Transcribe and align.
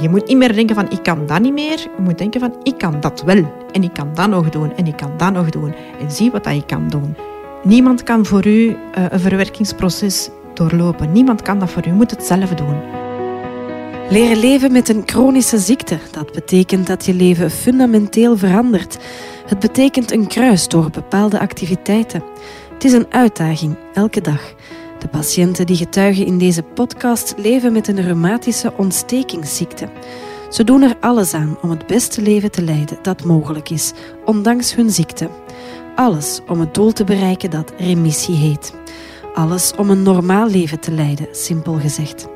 je 0.00 0.08
moet 0.08 0.26
niet 0.26 0.36
meer 0.36 0.54
denken 0.54 0.74
van 0.74 0.90
ik 0.90 1.02
kan 1.02 1.26
dat 1.26 1.40
niet 1.40 1.52
meer. 1.52 1.78
Je 1.78 2.02
moet 2.02 2.18
denken 2.18 2.40
van 2.40 2.54
ik 2.62 2.78
kan 2.78 3.00
dat 3.00 3.22
wel. 3.22 3.66
En 3.72 3.82
ik 3.82 3.92
kan 3.92 4.10
dat 4.14 4.28
nog 4.28 4.48
doen. 4.48 4.76
En 4.76 4.86
ik 4.86 4.96
kan 4.96 5.10
dat 5.16 5.32
nog 5.32 5.50
doen. 5.50 5.74
En 6.00 6.10
zie 6.10 6.30
wat 6.30 6.44
dat 6.44 6.54
je 6.54 6.64
kan 6.66 6.88
doen. 6.88 7.16
Niemand 7.62 8.02
kan 8.02 8.26
voor 8.26 8.46
u 8.46 8.76
eh, 8.92 9.04
een 9.08 9.20
verwerkingsproces 9.20 10.30
doorlopen. 10.54 11.12
Niemand 11.12 11.42
kan 11.42 11.58
dat 11.58 11.70
voor 11.70 11.86
u. 11.86 11.88
Je 11.88 11.94
moet 11.94 12.10
het 12.10 12.24
zelf 12.24 12.54
doen. 12.54 12.76
Leren 14.10 14.36
leven 14.38 14.72
met 14.72 14.88
een 14.88 15.02
chronische 15.06 15.58
ziekte, 15.58 15.98
dat 16.10 16.32
betekent 16.32 16.86
dat 16.86 17.06
je 17.06 17.14
leven 17.14 17.50
fundamenteel 17.50 18.36
verandert. 18.36 18.98
Het 19.46 19.58
betekent 19.58 20.12
een 20.12 20.26
kruis 20.26 20.68
door 20.68 20.90
bepaalde 20.90 21.40
activiteiten. 21.40 22.22
Het 22.72 22.84
is 22.84 22.92
een 22.92 23.06
uitdaging, 23.10 23.76
elke 23.92 24.20
dag. 24.20 24.54
De 24.98 25.08
patiënten 25.08 25.66
die 25.66 25.76
getuigen 25.76 26.26
in 26.26 26.38
deze 26.38 26.62
podcast 26.62 27.34
leven 27.36 27.72
met 27.72 27.88
een 27.88 28.02
reumatische 28.02 28.72
ontstekingsziekte. 28.76 29.88
Ze 30.50 30.64
doen 30.64 30.82
er 30.82 30.96
alles 31.00 31.34
aan 31.34 31.58
om 31.62 31.70
het 31.70 31.86
beste 31.86 32.22
leven 32.22 32.50
te 32.50 32.62
leiden 32.62 32.98
dat 33.02 33.24
mogelijk 33.24 33.70
is, 33.70 33.92
ondanks 34.24 34.74
hun 34.74 34.90
ziekte. 34.90 35.28
Alles 35.94 36.40
om 36.48 36.60
het 36.60 36.74
doel 36.74 36.92
te 36.92 37.04
bereiken 37.04 37.50
dat 37.50 37.72
remissie 37.78 38.34
heet. 38.34 38.74
Alles 39.34 39.72
om 39.76 39.90
een 39.90 40.02
normaal 40.02 40.48
leven 40.48 40.80
te 40.80 40.90
leiden, 40.90 41.26
simpel 41.30 41.72
gezegd. 41.72 42.28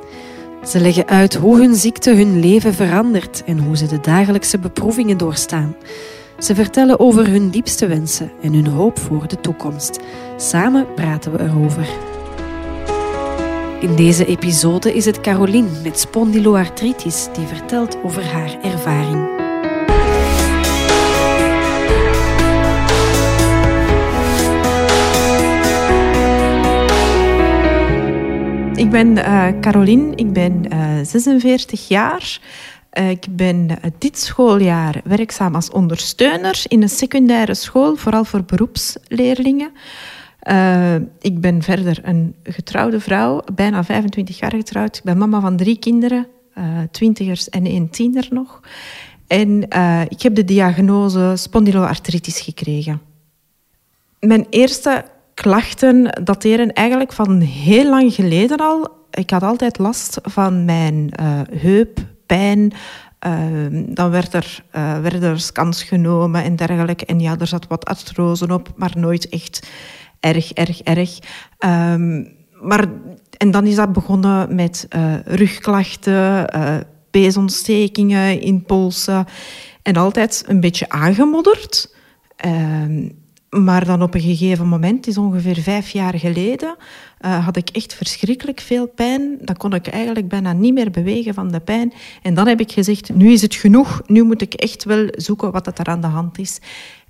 Ze 0.67 0.81
leggen 0.81 1.07
uit 1.07 1.35
hoe 1.35 1.57
hun 1.57 1.75
ziekte 1.75 2.15
hun 2.15 2.41
leven 2.41 2.75
verandert 2.75 3.45
en 3.45 3.59
hoe 3.59 3.77
ze 3.77 3.87
de 3.87 4.01
dagelijkse 4.01 4.59
beproevingen 4.59 5.17
doorstaan. 5.17 5.77
Ze 6.39 6.55
vertellen 6.55 7.01
over 7.01 7.29
hun 7.29 7.51
diepste 7.51 7.87
wensen 7.87 8.31
en 8.43 8.53
hun 8.53 8.67
hoop 8.67 8.99
voor 8.99 9.29
de 9.29 9.41
toekomst. 9.41 10.01
Samen 10.37 10.95
praten 10.95 11.33
we 11.33 11.41
erover. 11.41 12.12
In 13.83 13.97
deze 13.97 14.25
episode 14.25 14.95
is 14.95 15.05
het 15.05 15.21
Caroline 15.21 15.69
met 15.83 16.01
spondyloartritis 16.01 17.29
die 17.33 17.47
vertelt 17.47 18.03
over 18.03 18.25
haar 18.25 18.61
ervaring. 18.61 19.41
Ik 28.79 28.91
ben 28.91 29.17
uh, 29.17 29.49
Caroline, 29.61 30.15
ik 30.15 30.33
ben 30.33 30.73
uh, 30.73 31.01
eh, 31.01 31.07
46 31.07 31.89
jaar. 31.89 32.41
Uh, 32.99 33.11
ik 33.11 33.27
ben 33.31 33.69
dit 33.99 34.19
schooljaar 34.19 35.01
werkzaam 35.05 35.55
als 35.55 35.71
ondersteuner 35.71 36.63
in 36.69 36.83
een 36.83 36.89
secundaire 36.89 37.55
school, 37.55 37.97
vooral 37.97 38.25
voor 38.25 38.45
beroepsleerlingen. 38.45 39.71
Uh, 40.51 40.95
ik 41.21 41.41
ben 41.41 41.63
verder 41.63 42.01
een 42.03 42.35
getrouwde 42.43 43.01
vrouw, 43.01 43.43
bijna 43.55 43.85
25 43.85 44.39
jaar 44.39 44.51
getrouwd. 44.51 44.97
Ik 44.97 45.03
ben 45.03 45.19
mama 45.19 45.41
van 45.41 45.57
drie 45.57 45.79
kinderen, 45.79 46.27
uh, 46.59 46.65
twintigers 46.91 47.49
en 47.49 47.67
één 47.67 47.91
tiener 47.91 48.27
nog. 48.31 48.61
En 49.27 49.67
uh, 49.77 50.01
ik 50.09 50.23
heb 50.23 50.35
de 50.35 50.45
diagnose 50.45 51.33
spondyloartritis 51.37 52.41
gekregen. 52.41 53.01
Mijn 54.21 54.47
eerste 54.51 55.05
klachten 55.35 56.25
dateren 56.25 56.73
eigenlijk 56.73 57.13
van 57.13 57.41
heel 57.41 57.91
lang 57.91 58.15
geleden 58.15 58.57
al. 58.57 58.89
Ik 59.11 59.31
had 59.31 59.43
altijd 59.43 59.79
last 59.79 60.19
van 60.23 60.65
mijn 60.65 61.11
heuppijn. 61.51 62.73
dan 63.95 64.11
werd 64.11 64.35
er, 64.35 64.65
werden 65.03 65.23
er 65.23 65.41
scans 65.41 65.83
genomen 65.83 66.45
en 66.45 66.57
dergelijke. 66.57 67.07
En 67.07 67.21
ja, 67.21 67.37
er 67.39 67.47
zat 67.47 67.67
wat 67.67 67.85
artrose 67.85 68.53
op, 68.53 68.73
maar 68.77 68.93
nooit 68.97 69.29
echt 69.29 69.67
erg, 70.23 70.53
erg, 70.53 70.81
erg. 70.81 71.19
Um, 71.59 72.41
maar, 72.61 72.87
en 73.37 73.51
dan 73.51 73.67
is 73.67 73.75
dat 73.75 73.93
begonnen 73.93 74.55
met 74.55 74.87
uh, 74.97 75.15
rugklachten, 75.25 76.57
uh, 76.57 76.77
peesontstekingen 77.11 78.41
in 78.41 78.63
polsen. 78.63 79.27
En 79.83 79.97
altijd 79.97 80.45
een 80.47 80.61
beetje 80.61 80.89
aangemodderd. 80.89 81.95
Um, 82.47 83.21
maar 83.51 83.85
dan 83.85 84.03
op 84.03 84.15
een 84.15 84.21
gegeven 84.21 84.69
moment, 84.69 85.07
is 85.07 85.19
ongeveer 85.19 85.57
vijf 85.57 85.91
jaar 85.91 86.19
geleden, 86.19 86.77
uh, 87.21 87.45
had 87.45 87.57
ik 87.57 87.69
echt 87.69 87.95
verschrikkelijk 87.95 88.61
veel 88.61 88.87
pijn. 88.87 89.39
Dan 89.41 89.57
kon 89.57 89.75
ik 89.75 89.87
eigenlijk 89.87 90.29
bijna 90.29 90.53
niet 90.53 90.75
meer 90.75 90.91
bewegen 90.91 91.35
van 91.35 91.51
de 91.51 91.61
pijn. 91.61 91.93
En 92.23 92.35
dan 92.35 92.47
heb 92.47 92.61
ik 92.61 92.73
gezegd, 92.73 93.15
nu 93.15 93.33
is 93.33 93.43
het 93.43 93.55
genoeg. 93.55 94.03
Nu 94.07 94.23
moet 94.23 94.43
ik 94.43 94.55
echt 94.55 94.85
wel 94.85 95.07
zoeken 95.11 95.53
wat 95.53 95.79
er 95.79 95.87
aan 95.87 96.01
de 96.01 96.07
hand 96.07 96.39
is. 96.39 96.59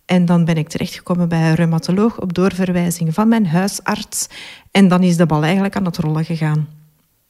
En 0.04 0.24
dan 0.24 0.44
ben 0.44 0.56
ik 0.56 0.68
terechtgekomen 0.68 1.28
bij 1.28 1.48
een 1.48 1.54
reumatoloog 1.54 2.20
op 2.20 2.34
doorverwijzing 2.34 3.14
van 3.14 3.28
mijn 3.28 3.46
huisarts. 3.46 4.26
En 4.70 4.88
dan 4.88 5.02
is 5.02 5.16
de 5.16 5.26
bal 5.26 5.42
eigenlijk 5.42 5.76
aan 5.76 5.84
het 5.84 5.96
rollen 5.96 6.24
gegaan. 6.24 6.68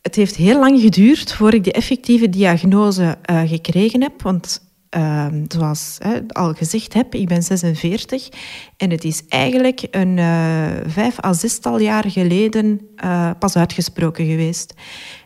Het 0.03 0.15
heeft 0.15 0.37
heel 0.37 0.59
lang 0.59 0.81
geduurd 0.81 1.33
voor 1.33 1.55
ik 1.55 1.65
de 1.65 1.73
effectieve 1.73 2.29
diagnose 2.29 3.19
uh, 3.31 3.41
gekregen 3.45 4.03
heb. 4.03 4.23
Want 4.23 4.71
uh, 4.97 5.27
zoals 5.49 5.97
hè, 5.99 6.21
al 6.29 6.53
gezegd 6.53 6.95
heb, 6.95 7.15
ik 7.15 7.29
ben 7.29 7.43
46 7.43 8.29
en 8.77 8.91
het 8.91 9.05
is 9.05 9.23
eigenlijk 9.29 9.87
een 9.91 10.17
uh, 10.17 10.67
vijf 10.87 11.25
à 11.25 11.33
zestal 11.33 11.79
jaar 11.79 12.11
geleden 12.11 12.81
uh, 13.05 13.31
pas 13.39 13.57
uitgesproken 13.57 14.27
geweest. 14.27 14.75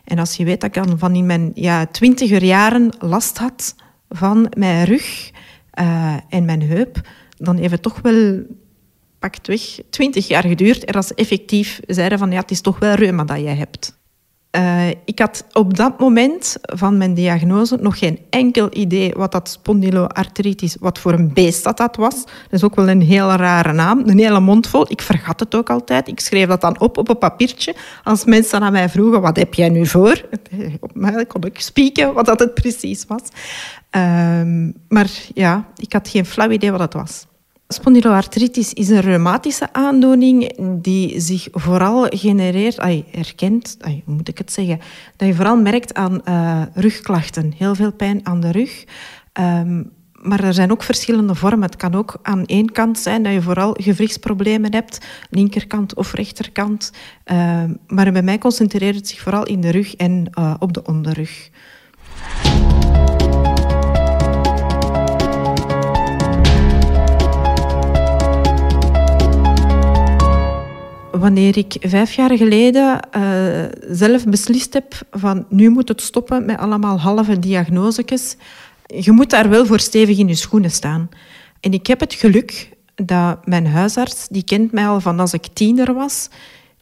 En 0.03 0.19
als 0.19 0.35
je 0.35 0.43
weet 0.43 0.61
dat 0.61 0.75
ik 0.75 0.83
dan 0.83 0.99
van 0.99 1.15
in 1.15 1.25
mijn 1.25 1.51
ja, 1.53 1.85
twintiger 1.85 2.43
jaren 2.43 2.95
last 2.99 3.37
had 3.37 3.75
van 4.09 4.51
mijn 4.57 4.85
rug 4.85 5.31
en 6.29 6.45
mijn 6.45 6.61
heup, 6.61 7.01
dan 7.37 7.57
heeft 7.57 7.71
het 7.71 7.81
toch 7.81 8.01
wel 8.01 8.45
pakt 9.19 9.47
weg 9.47 9.61
twintig 9.89 10.27
jaar 10.27 10.43
geduurd 10.43 10.85
en 10.85 10.93
als 10.93 11.07
ze 11.07 11.13
effectief 11.15 11.79
zeiden 11.87 12.19
van 12.19 12.31
ja, 12.31 12.39
het 12.39 12.51
is 12.51 12.61
toch 12.61 12.79
wel 12.79 12.93
reuma 12.93 13.23
dat 13.23 13.39
jij 13.39 13.55
hebt. 13.55 13.97
Uh, 14.51 14.89
ik 14.89 15.19
had 15.19 15.45
op 15.51 15.77
dat 15.77 15.99
moment 15.99 16.57
van 16.61 16.97
mijn 16.97 17.13
diagnose 17.13 17.77
nog 17.81 17.99
geen 17.99 18.19
enkel 18.29 18.67
idee 18.71 19.13
wat 19.15 19.31
dat 19.31 19.49
spondyloartritis, 19.49 20.75
wat 20.79 20.99
voor 20.99 21.13
een 21.13 21.33
beest 21.33 21.63
dat, 21.63 21.77
dat 21.77 21.95
was. 21.95 22.23
Dat 22.23 22.51
is 22.51 22.63
ook 22.63 22.75
wel 22.75 22.89
een 22.89 23.01
hele 23.01 23.35
rare 23.35 23.73
naam, 23.73 23.99
een 24.05 24.19
hele 24.19 24.39
mond 24.39 24.67
vol. 24.67 24.85
Ik 24.91 25.01
vergat 25.01 25.39
het 25.39 25.55
ook 25.55 25.69
altijd. 25.69 26.07
Ik 26.07 26.19
schreef 26.19 26.47
dat 26.47 26.61
dan 26.61 26.79
op 26.79 26.97
op 26.97 27.09
een 27.09 27.17
papiertje. 27.17 27.75
Als 28.03 28.25
mensen 28.25 28.61
aan 28.61 28.71
mij 28.71 28.89
vroegen, 28.89 29.21
wat 29.21 29.37
heb 29.37 29.53
jij 29.53 29.69
nu 29.69 29.85
voor? 29.85 30.21
Op 30.79 30.91
mij 30.93 31.25
kon 31.25 31.43
ik 31.43 31.59
spieken 31.59 32.13
wat 32.13 32.25
dat 32.25 32.39
het 32.39 32.53
precies 32.53 33.05
was. 33.07 33.21
Um, 33.91 34.73
maar 34.87 35.09
ja, 35.33 35.65
ik 35.75 35.93
had 35.93 36.07
geen 36.07 36.25
flauw 36.25 36.49
idee 36.49 36.71
wat 36.71 36.79
het 36.79 36.93
was. 36.93 37.25
Spondyloartritis 37.67 38.73
is 38.73 38.89
een 38.89 39.01
reumatische 39.01 39.73
aandoening 39.73 40.53
die 40.81 41.19
zich 41.19 41.47
vooral 41.51 42.05
genereert, 42.09 42.79
ay, 42.79 43.05
herkent, 43.11 43.77
hoe 43.81 44.15
moet 44.15 44.27
ik 44.27 44.37
het 44.37 44.51
zeggen, 44.51 44.79
dat 45.15 45.27
je 45.27 45.33
vooral 45.33 45.57
merkt 45.57 45.93
aan 45.93 46.21
uh, 46.25 46.61
rugklachten. 46.73 47.53
Heel 47.57 47.75
veel 47.75 47.91
pijn 47.91 48.19
aan 48.23 48.39
de 48.39 48.51
rug. 48.51 48.83
Um, 49.33 49.91
maar 50.21 50.43
er 50.43 50.53
zijn 50.53 50.71
ook 50.71 50.83
verschillende 50.83 51.35
vormen. 51.35 51.61
Het 51.61 51.75
kan 51.75 51.95
ook 51.95 52.19
aan 52.21 52.45
één 52.45 52.71
kant 52.71 52.99
zijn 52.99 53.23
dat 53.23 53.33
je 53.33 53.41
vooral 53.41 53.75
gewrichtsproblemen 53.79 54.73
hebt, 54.73 55.05
linkerkant 55.29 55.95
of 55.95 56.13
rechterkant. 56.13 56.91
Uh, 57.25 57.63
maar 57.87 58.11
bij 58.11 58.23
mij 58.23 58.37
concentreert 58.37 58.95
het 58.95 59.07
zich 59.07 59.19
vooral 59.19 59.45
in 59.45 59.61
de 59.61 59.69
rug 59.69 59.95
en 59.95 60.29
uh, 60.39 60.53
op 60.59 60.73
de 60.73 60.83
onderrug. 60.83 61.49
Wanneer 71.19 71.57
ik 71.57 71.75
vijf 71.79 72.13
jaar 72.13 72.37
geleden 72.37 72.99
uh, 73.17 73.21
zelf 73.89 74.25
beslist 74.25 74.73
heb 74.73 74.93
van 75.11 75.45
nu 75.49 75.69
moet 75.69 75.87
het 75.87 76.01
stoppen 76.01 76.45
met 76.45 76.57
allemaal 76.57 76.99
halve 76.99 77.39
diagnosekes. 77.39 78.35
Je 78.85 79.11
moet 79.11 79.29
daar 79.29 79.49
wel 79.49 79.65
voor 79.65 79.79
stevig 79.79 80.17
in 80.17 80.27
je 80.27 80.35
schoenen 80.35 80.71
staan. 80.71 81.09
En 81.59 81.73
ik 81.73 81.87
heb 81.87 81.99
het 81.99 82.13
geluk 82.13 82.69
dat 82.95 83.45
mijn 83.45 83.67
huisarts, 83.67 84.27
die 84.27 84.43
kent 84.43 84.71
mij 84.71 84.87
al 84.87 85.01
van 85.01 85.19
als 85.19 85.33
ik 85.33 85.47
tiener 85.53 85.93
was, 85.93 86.29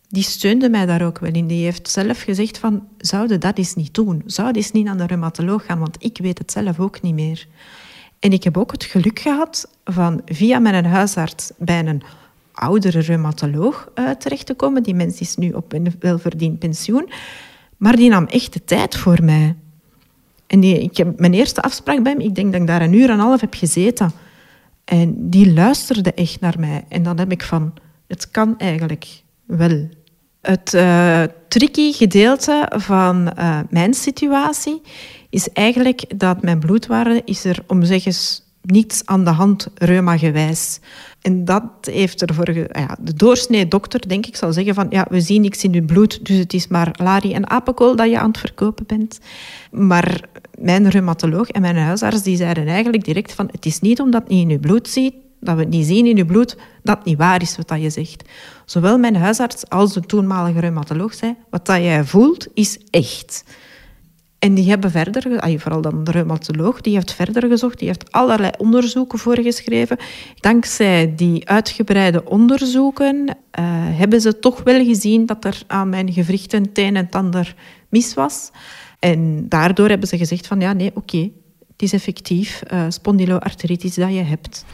die 0.10 0.24
steunde 0.24 0.70
mij 0.70 0.86
daar 0.86 1.06
ook 1.06 1.20
wel 1.20 1.34
in. 1.34 1.48
Die 1.48 1.64
heeft 1.64 1.90
zelf 1.90 2.22
gezegd 2.22 2.58
van, 2.58 2.88
zouden 2.98 3.40
dat 3.40 3.58
eens 3.58 3.76
niet 3.76 3.94
doen? 3.94 4.24
Zou 4.26 4.52
eens 4.52 4.72
niet 4.72 4.86
naar 4.86 4.98
de 4.98 5.06
reumatoloog 5.06 5.66
gaan, 5.66 5.80
want 5.80 5.96
ik 6.00 6.18
weet 6.18 6.38
het 6.38 6.52
zelf 6.52 6.80
ook 6.80 7.02
niet 7.02 7.14
meer. 7.14 7.48
En 8.20 8.32
ik 8.32 8.44
heb 8.44 8.58
ook 8.58 8.72
het 8.72 8.84
geluk 8.84 9.20
gehad 9.20 9.70
van 9.84 10.22
via 10.26 10.60
mijn 10.60 10.86
huisarts 10.86 11.52
bij 11.58 11.86
een 11.86 12.04
oudere 12.56 13.00
reumatoloog 13.00 13.92
uh, 13.96 14.10
terecht 14.10 14.46
te 14.46 14.54
komen. 14.54 14.84
Die 14.84 14.96
mens 14.96 15.20
is 15.20 15.36
nu 15.36 15.52
op 15.52 15.74
een 15.74 15.94
welverdiend 16.00 16.60
pensioen. 16.60 17.10
Maar 17.78 17.96
die 17.96 18.10
nam 18.10 18.26
echt 18.26 18.54
de 18.54 18.64
tijd 18.64 18.96
voor 18.96 19.24
mij. 19.24 19.56
En 20.48 20.64
ik 20.64 20.98
heb 20.98 21.20
mijn 21.20 21.34
eerste 21.34 21.62
afspraak 21.62 22.04
bij 22.04 22.12
hem, 22.12 22.22
ik 22.22 22.36
denk 22.36 22.52
dat 22.52 22.62
ik 22.62 22.68
daar 22.68 22.82
een 22.82 22.94
uur 22.94 23.10
en 23.10 23.14
een 23.14 23.20
half 23.20 23.42
heb 23.42 23.54
gezeten. 23.54 24.12
En 24.86 25.30
die 25.30 25.54
luisterde 25.54 26.14
echt 26.14 26.40
naar 26.40 26.60
mij. 26.60 26.86
En 26.90 27.04
dan 27.04 27.20
heb 27.20 27.32
ik 27.32 27.44
van, 27.44 27.74
het 28.08 28.32
kan 28.32 28.58
eigenlijk 28.58 29.08
wel. 29.46 29.90
Het 30.42 30.74
uh, 30.74 31.24
tricky 31.48 31.92
gedeelte 31.92 32.72
van 32.76 33.32
uh, 33.38 33.60
mijn 33.70 33.94
situatie 33.94 34.82
is 35.30 35.50
eigenlijk 35.50 36.20
dat 36.20 36.42
mijn 36.42 36.60
bloedwaarde 36.60 37.22
is 37.26 37.46
er 37.46 37.64
om 37.68 37.84
zeggen 37.84 38.14
niets 38.66 39.02
aan 39.06 39.24
de 39.24 39.30
hand 39.30 39.68
reuma-gewijs. 39.74 40.80
En 41.22 41.46
dat 41.46 41.64
heeft 41.82 42.22
ervoor... 42.22 42.54
Ja, 42.54 42.98
de 43.00 43.14
doorsnee 43.14 43.68
dokter, 43.68 44.08
denk 44.08 44.26
ik, 44.26 44.36
zal 44.36 44.54
zeggen 44.54 44.74
van... 44.74 44.88
Ja, 44.90 45.06
we 45.10 45.22
zien 45.22 45.42
niks 45.42 45.64
in 45.64 45.74
uw 45.74 45.86
bloed, 45.86 46.26
dus 46.26 46.38
het 46.38 46.54
is 46.54 46.68
maar 46.68 46.96
lari 46.98 47.34
en 47.34 47.50
apenkool 47.50 47.96
dat 47.96 48.10
je 48.10 48.20
aan 48.20 48.28
het 48.28 48.38
verkopen 48.38 48.86
bent. 48.86 49.20
Maar 49.72 50.22
mijn 50.58 50.90
reumatoloog 50.90 51.50
en 51.50 51.62
mijn 51.62 51.78
huisarts 51.78 52.24
die 52.24 52.38
zeiden 52.38 52.68
eigenlijk 52.68 53.04
direct 53.04 53.34
van... 53.34 53.50
Het 53.52 53.66
is 53.66 53.80
niet 53.80 54.00
omdat 54.00 54.22
het 54.22 54.32
niet 54.32 54.42
in 54.42 54.52
uw 54.52 54.60
bloed 54.60 54.88
ziet, 54.88 55.14
dat 55.40 55.56
we 55.56 55.62
het 55.62 55.70
niet 55.70 55.86
zien 55.86 56.06
in 56.06 56.18
uw 56.18 56.26
bloed, 56.26 56.58
dat 56.84 56.98
het 56.98 57.06
niet 57.06 57.18
waar 57.18 57.42
is 57.42 57.58
wat 57.58 57.68
dat 57.68 57.82
je 57.82 57.90
zegt. 57.90 58.30
Zowel 58.66 58.98
mijn 58.98 59.16
huisarts 59.16 59.70
als 59.70 59.94
de 59.94 60.02
toenmalige 60.02 60.60
reumatoloog 60.60 61.14
zei... 61.14 61.36
Wat 61.50 61.66
dat 61.66 61.78
jij 61.78 62.04
voelt, 62.04 62.48
is 62.54 62.80
echt. 62.90 63.44
En 64.46 64.54
die 64.54 64.70
hebben 64.70 64.92
verder, 64.92 65.42
vooral 65.60 65.82
dan 65.82 66.04
de 66.04 66.12
reumatoloog, 66.12 66.82
die 66.82 66.94
heeft 66.94 67.14
verder 67.14 67.48
gezocht, 67.50 67.80
die 67.80 67.88
heeft 67.88 68.12
allerlei 68.12 68.52
onderzoeken 68.58 69.20
voorgeschreven. 69.20 69.98
Dankzij 70.40 71.14
die 71.16 71.50
uitgebreide 71.50 72.26
onderzoeken 72.26 73.16
uh, 73.28 73.34
hebben 73.98 74.22
ze 74.22 74.40
toch 74.40 74.64
wel 74.64 74.86
gezien 74.86 75.26
dat 75.26 75.46
er 75.46 75.62
aan 75.68 75.90
mijn 75.90 76.14
gewrichten 76.14 76.74
teen 76.74 76.96
en 76.96 77.10
tander 77.10 77.56
mis 77.90 78.14
was. 78.14 78.52
En 79.00 79.50
daardoor 79.50 79.90
hebben 79.90 80.08
ze 80.08 80.18
gezegd 80.18 80.48
van 80.48 80.60
ja, 80.60 80.74
nee, 80.74 80.92
oké, 80.94 81.30
het 81.72 81.82
is 81.82 81.94
effectief 81.94 82.64
uh, 82.74 82.86
dat 83.96 84.14
je 84.14 84.24
hebt. 84.24 84.66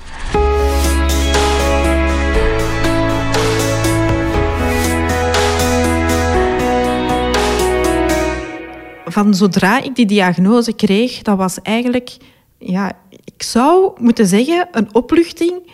Van 9.11 9.33
zodra 9.33 9.81
ik 9.81 9.95
die 9.95 10.05
diagnose 10.05 10.73
kreeg, 10.73 11.21
dat 11.21 11.37
was 11.37 11.61
eigenlijk, 11.61 12.17
ja, 12.57 12.91
ik 13.09 13.43
zou 13.43 14.01
moeten 14.01 14.27
zeggen, 14.27 14.67
een 14.71 14.93
opluchting, 14.93 15.71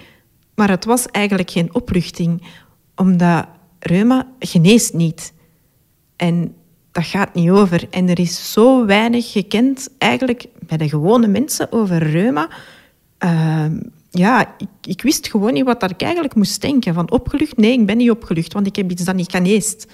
maar 0.55 0.69
het 0.69 0.85
was 0.85 1.05
eigenlijk 1.05 1.51
geen 1.51 1.73
opluchting, 1.75 2.41
omdat 2.95 3.45
reuma 3.79 4.27
geneest 4.39 4.93
niet. 4.93 5.33
En 6.15 6.55
dat 6.91 7.05
gaat 7.05 7.33
niet 7.33 7.49
over. 7.49 7.87
En 7.89 8.09
er 8.09 8.19
is 8.19 8.51
zo 8.51 8.85
weinig 8.85 9.31
gekend 9.31 9.89
eigenlijk 9.97 10.45
bij 10.67 10.77
de 10.77 10.89
gewone 10.89 11.27
mensen 11.27 11.71
over 11.71 11.97
reuma. 11.97 12.49
Ehm, 13.17 13.79
ja, 14.09 14.55
ik, 14.81 15.01
wist 15.01 15.27
gewoon 15.27 15.53
niet 15.53 15.65
wat 15.65 15.89
ik 15.89 16.01
eigenlijk 16.01 16.35
moest 16.35 16.61
denken. 16.61 16.93
Van 16.93 17.11
opgelucht? 17.11 17.57
Nee, 17.57 17.71
ik 17.71 17.85
ben 17.85 17.97
niet 17.97 18.11
opgelucht, 18.11 18.53
want 18.53 18.67
ik 18.67 18.75
heb 18.75 18.91
iets 18.91 19.03
dat 19.03 19.15
niet 19.15 19.31
geneest. 19.31 19.87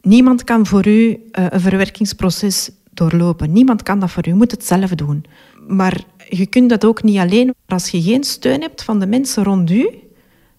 Niemand 0.00 0.44
kan 0.44 0.66
voor 0.66 0.86
u 0.86 1.08
uh, 1.08 1.18
een 1.32 1.60
verwerkingsproces 1.60 2.70
doorlopen. 2.90 3.52
Niemand 3.52 3.82
kan 3.82 4.00
dat 4.00 4.10
voor 4.10 4.26
u, 4.26 4.30
je 4.30 4.36
moet 4.36 4.50
het 4.50 4.64
zelf 4.64 4.90
doen. 4.90 5.24
Maar 5.68 6.04
je 6.28 6.46
kunt 6.46 6.70
dat 6.70 6.84
ook 6.84 7.02
niet 7.02 7.18
alleen. 7.18 7.54
Als 7.66 7.88
je 7.88 8.02
geen 8.02 8.24
steun 8.24 8.60
hebt 8.60 8.82
van 8.82 9.00
de 9.00 9.06
mensen 9.06 9.44
rond 9.44 9.70
u, 9.70 9.90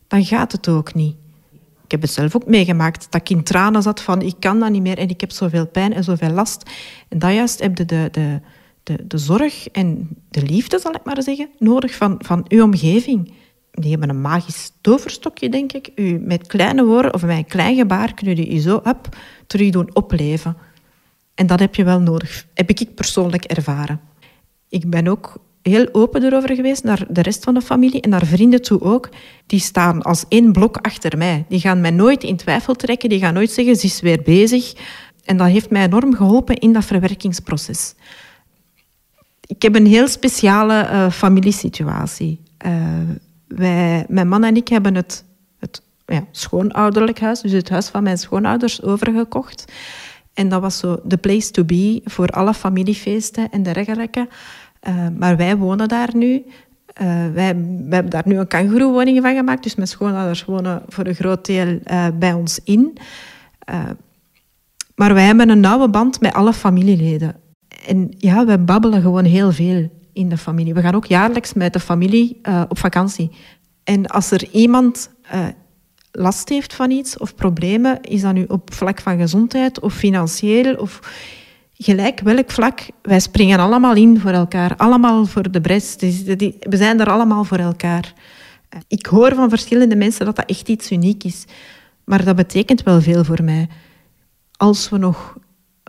dan 0.07 0.25
gaat 0.25 0.51
het 0.51 0.67
ook 0.67 0.93
niet. 0.93 1.15
Ik 1.83 1.91
heb 1.91 2.01
het 2.01 2.11
zelf 2.11 2.35
ook 2.35 2.45
meegemaakt, 2.45 3.07
dat 3.09 3.21
ik 3.21 3.29
in 3.29 3.43
tranen 3.43 3.81
zat 3.81 4.01
van 4.01 4.21
ik 4.21 4.35
kan 4.39 4.59
dat 4.59 4.69
niet 4.69 4.81
meer 4.81 4.97
en 4.97 5.09
ik 5.09 5.21
heb 5.21 5.31
zoveel 5.31 5.67
pijn 5.67 5.93
en 5.93 6.03
zoveel 6.03 6.29
last. 6.29 6.69
En 7.07 7.19
dat 7.19 7.33
juist 7.33 7.59
heb 7.59 7.77
je 7.77 7.85
de, 7.85 8.07
de, 8.11 8.39
de, 8.83 9.07
de 9.07 9.17
zorg 9.17 9.67
en 9.67 10.09
de 10.29 10.41
liefde, 10.41 10.79
zal 10.79 10.93
ik 10.93 11.03
maar 11.03 11.23
zeggen, 11.23 11.49
nodig 11.57 11.95
van, 11.95 12.15
van 12.19 12.45
uw 12.47 12.63
omgeving. 12.63 13.33
Die 13.71 13.91
hebben 13.91 14.09
een 14.09 14.21
magisch 14.21 14.71
toverstokje, 14.81 15.49
denk 15.49 15.71
ik. 15.73 15.91
U, 15.95 16.19
met 16.19 16.47
kleine 16.47 16.85
woorden 16.85 17.13
of 17.13 17.21
met 17.21 17.37
een 17.37 17.45
klein 17.45 17.75
gebaar 17.75 18.13
kunnen 18.13 18.35
jullie 18.35 18.53
je 18.53 18.59
zo 18.59 18.75
op 18.75 19.17
terug 19.47 19.69
doen 19.69 19.89
opleven. 19.93 20.57
En 21.35 21.47
dat 21.47 21.59
heb 21.59 21.75
je 21.75 21.83
wel 21.83 21.99
nodig, 21.99 22.45
heb 22.53 22.69
ik 22.69 22.95
persoonlijk 22.95 23.43
ervaren. 23.43 23.99
Ik 24.69 24.89
ben 24.89 25.07
ook 25.07 25.37
heel 25.61 25.89
open 25.91 26.23
erover 26.23 26.55
geweest 26.55 26.83
naar 26.83 27.05
de 27.09 27.21
rest 27.21 27.43
van 27.43 27.53
de 27.53 27.61
familie 27.61 28.01
en 28.01 28.09
naar 28.09 28.25
vrienden 28.25 28.61
toe 28.61 28.81
ook. 28.81 29.09
Die 29.45 29.59
staan 29.59 30.01
als 30.01 30.25
één 30.27 30.51
blok 30.51 30.77
achter 30.77 31.17
mij. 31.17 31.45
Die 31.49 31.59
gaan 31.59 31.81
mij 31.81 31.91
nooit 31.91 32.23
in 32.23 32.37
twijfel 32.37 32.75
trekken. 32.75 33.09
Die 33.09 33.19
gaan 33.19 33.33
nooit 33.33 33.51
zeggen, 33.51 33.75
ze 33.75 33.85
is 33.85 34.01
weer 34.01 34.21
bezig. 34.21 34.73
En 35.25 35.37
dat 35.37 35.47
heeft 35.47 35.69
mij 35.69 35.83
enorm 35.83 36.15
geholpen 36.15 36.57
in 36.57 36.73
dat 36.73 36.85
verwerkingsproces. 36.85 37.93
Ik 39.45 39.61
heb 39.61 39.75
een 39.75 39.85
heel 39.85 40.07
speciale 40.07 40.83
uh, 40.83 41.11
familiesituatie. 41.11 42.39
Uh, 42.65 42.71
wij, 43.55 44.05
mijn 44.07 44.27
man 44.27 44.43
en 44.43 44.55
ik 44.55 44.67
hebben 44.67 44.95
het, 44.95 45.25
het 45.59 45.81
ja, 46.05 46.23
schoonouderlijk 46.31 47.19
huis, 47.19 47.41
dus 47.41 47.51
het 47.51 47.69
huis 47.69 47.87
van 47.87 48.03
mijn 48.03 48.17
schoonouders, 48.17 48.81
overgekocht. 48.81 49.71
En 50.33 50.49
dat 50.49 50.61
was 50.61 50.77
zo 50.77 50.99
de 51.03 51.17
place 51.17 51.51
to 51.51 51.63
be 51.63 52.01
voor 52.05 52.27
alle 52.27 52.53
familiefeesten 52.53 53.49
en 53.51 53.63
dergelijke. 53.63 54.27
Uh, 54.87 55.07
maar 55.17 55.37
wij 55.37 55.57
wonen 55.57 55.87
daar 55.87 56.15
nu. 56.15 56.43
Uh, 57.01 57.27
wij, 57.33 57.45
hebben 57.89 58.09
daar 58.09 58.23
nu 58.25 58.37
een 58.37 58.47
kangoeroewoning 58.47 59.21
van 59.21 59.35
gemaakt. 59.35 59.63
Dus 59.63 59.75
mijn 59.75 59.87
schoonouders 59.87 60.45
wonen 60.45 60.81
voor 60.87 61.05
een 61.05 61.15
groot 61.15 61.45
deel 61.45 61.79
uh, 61.91 62.07
bij 62.19 62.33
ons 62.33 62.59
in. 62.63 62.97
maar 64.95 65.13
wij 65.13 65.25
hebben 65.25 65.49
een 65.49 65.59
nauwe 65.59 65.89
band 65.89 66.21
met 66.21 66.33
alle 66.33 66.53
familieleden. 66.53 67.35
En 67.87 68.13
ja, 68.17 68.45
we 68.45 68.57
babbelen 68.57 69.01
gewoon 69.01 69.25
heel 69.25 69.51
veel 69.51 69.89
in 70.19 70.29
de 70.29 70.37
familie. 70.37 70.73
We 70.73 70.81
gaan 70.81 70.95
ook 70.95 71.05
jaarlijks 71.05 71.53
met 71.53 71.73
de 71.73 71.79
familie 71.79 72.41
op 72.69 72.77
vakantie. 72.77 73.31
En 73.83 74.07
als 74.07 74.31
er 74.31 74.49
iemand 74.51 75.09
last 76.11 76.49
heeft 76.49 76.73
van 76.73 76.91
iets 76.91 77.17
of 77.17 77.35
problemen, 77.35 78.01
is 78.01 78.21
dat 78.21 78.33
nu 78.33 78.45
op 78.47 78.73
vlak 78.73 79.01
van 79.01 79.17
gezondheid 79.17 79.79
of 79.79 79.93
financieel 79.93 80.75
of 80.75 80.99
gelijk 81.73 82.19
welk 82.19 82.51
vlak, 82.51 82.79
wij 83.01 83.19
springen 83.19 83.59
allemaal 83.59 83.95
in 83.95 84.19
voor 84.19 84.31
elkaar, 84.31 84.75
allemaal 84.77 85.25
voor 85.25 85.51
de 85.51 85.61
brest. 85.61 85.99
Dus 85.99 86.23
we 86.23 86.77
zijn 86.77 86.99
er 86.99 87.09
allemaal 87.09 87.43
voor 87.43 87.57
elkaar. 87.57 88.13
Ik 88.87 89.05
hoor 89.05 89.35
van 89.35 89.49
verschillende 89.49 89.95
mensen 89.95 90.25
dat 90.25 90.35
dat 90.35 90.49
echt 90.49 90.69
iets 90.69 90.91
uniek 90.91 91.23
is, 91.23 91.45
maar 92.03 92.23
dat 92.25 92.35
betekent 92.35 92.83
wel 92.83 93.01
veel 93.01 93.23
voor 93.23 93.43
mij. 93.43 93.67
Als 94.57 94.89
we 94.89 94.97
nog 94.97 95.37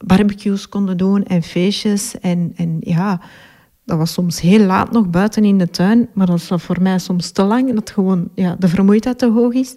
barbecues 0.04 0.68
konden 0.68 0.96
doen 0.96 1.24
en 1.24 1.42
feestjes 1.42 2.20
en, 2.20 2.52
en 2.56 2.76
ja, 2.80 3.20
dat 3.90 3.98
was 3.98 4.12
soms 4.12 4.40
heel 4.40 4.66
laat 4.66 4.92
nog 4.92 5.08
buiten 5.08 5.44
in 5.44 5.58
de 5.58 5.70
tuin, 5.70 6.08
maar 6.14 6.26
dat 6.26 6.48
was 6.48 6.62
voor 6.62 6.82
mij 6.82 6.98
soms 6.98 7.30
te 7.30 7.42
lang, 7.42 7.74
dat 7.74 7.90
gewoon 7.90 8.28
ja, 8.34 8.56
de 8.58 8.68
vermoeidheid 8.68 9.18
te 9.18 9.30
hoog 9.30 9.52
is. 9.52 9.76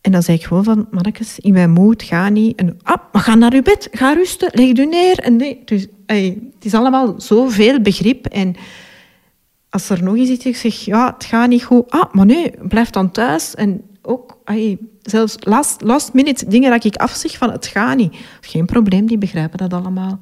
En 0.00 0.12
dan 0.12 0.22
zei 0.22 0.36
ik 0.36 0.44
gewoon 0.44 0.64
van, 0.64 0.86
mannetjes, 0.90 1.38
in 1.38 1.52
mijn 1.52 1.70
moed, 1.70 2.02
ga 2.02 2.28
niet. 2.28 2.58
En, 2.58 2.78
ah, 2.82 2.96
maar 3.12 3.22
ga 3.22 3.34
naar 3.34 3.52
uw 3.52 3.62
bed, 3.62 3.88
ga 3.92 4.12
rusten, 4.12 4.48
leg 4.52 4.68
u 4.68 4.86
neer. 4.86 5.18
En 5.18 5.36
nee, 5.36 5.62
dus, 5.64 5.86
het 6.06 6.64
is 6.64 6.74
allemaal 6.74 7.20
zoveel 7.20 7.80
begrip. 7.80 8.26
En 8.26 8.54
als 9.70 9.90
er 9.90 10.02
nog 10.02 10.16
iets 10.16 10.30
is, 10.30 10.44
ik 10.44 10.56
zeg, 10.56 10.74
ja, 10.74 11.12
het 11.14 11.24
gaat 11.24 11.48
niet 11.48 11.64
goed. 11.64 11.90
Ah, 11.90 12.12
maar 12.12 12.26
nee, 12.26 12.52
blijf 12.68 12.90
dan 12.90 13.10
thuis. 13.10 13.54
En 13.54 13.82
ook, 14.02 14.38
zelfs 15.02 15.36
last, 15.38 15.82
last 15.82 16.12
minute 16.12 16.48
dingen 16.48 16.70
dat 16.70 16.84
ik 16.84 16.96
afzeg 16.96 17.36
van, 17.36 17.50
het 17.50 17.66
gaat 17.66 17.96
niet. 17.96 18.16
Geen 18.40 18.66
probleem, 18.66 19.06
die 19.06 19.18
begrijpen 19.18 19.58
dat 19.58 19.72
allemaal. 19.72 20.18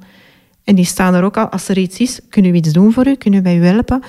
En 0.69 0.75
die 0.75 0.85
staan 0.85 1.13
er 1.13 1.23
ook 1.23 1.37
al, 1.37 1.47
als 1.47 1.67
er 1.67 1.77
iets 1.77 1.99
is, 1.99 2.19
kunnen 2.29 2.51
we 2.51 2.57
iets 2.57 2.71
doen 2.71 2.93
voor 2.93 3.07
u, 3.07 3.15
kunnen 3.15 3.43
wij 3.43 3.57
u 3.57 3.65
helpen. 3.65 4.03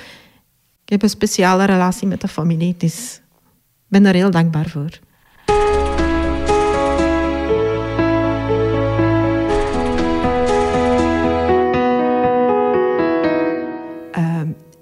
Ik 0.85 0.89
heb 0.89 1.03
een 1.03 1.09
speciale 1.09 1.65
relatie 1.65 2.09
met 2.09 2.21
de 2.21 2.29
familie, 2.29 2.75
dus 2.79 3.21
ik 3.57 3.87
ben 3.89 4.03
daar 4.03 4.15
heel 4.15 4.31
dankbaar 4.31 4.69
voor. 4.69 4.99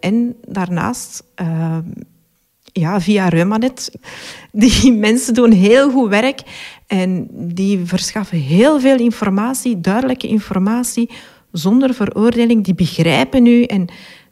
En 0.01 0.37
daarnaast, 0.49 1.25
uh, 1.41 1.79
ja, 2.63 3.01
via 3.01 3.29
Reumanet, 3.29 3.99
die 4.53 4.93
mensen 5.09 5.35
doen 5.35 5.53
heel 5.53 5.91
goed 5.91 6.09
werk 6.09 6.43
en 6.87 7.29
die 7.31 7.85
verschaffen 7.85 8.39
heel 8.39 8.81
veel 8.81 8.99
informatie, 8.99 9.81
duidelijke 9.81 10.29
informatie, 10.29 11.11
zonder 11.53 11.95
veroordeling. 11.95 12.65
Die 12.65 12.75
begrijpen 12.75 13.47
u 13.47 13.63
en 13.63 13.89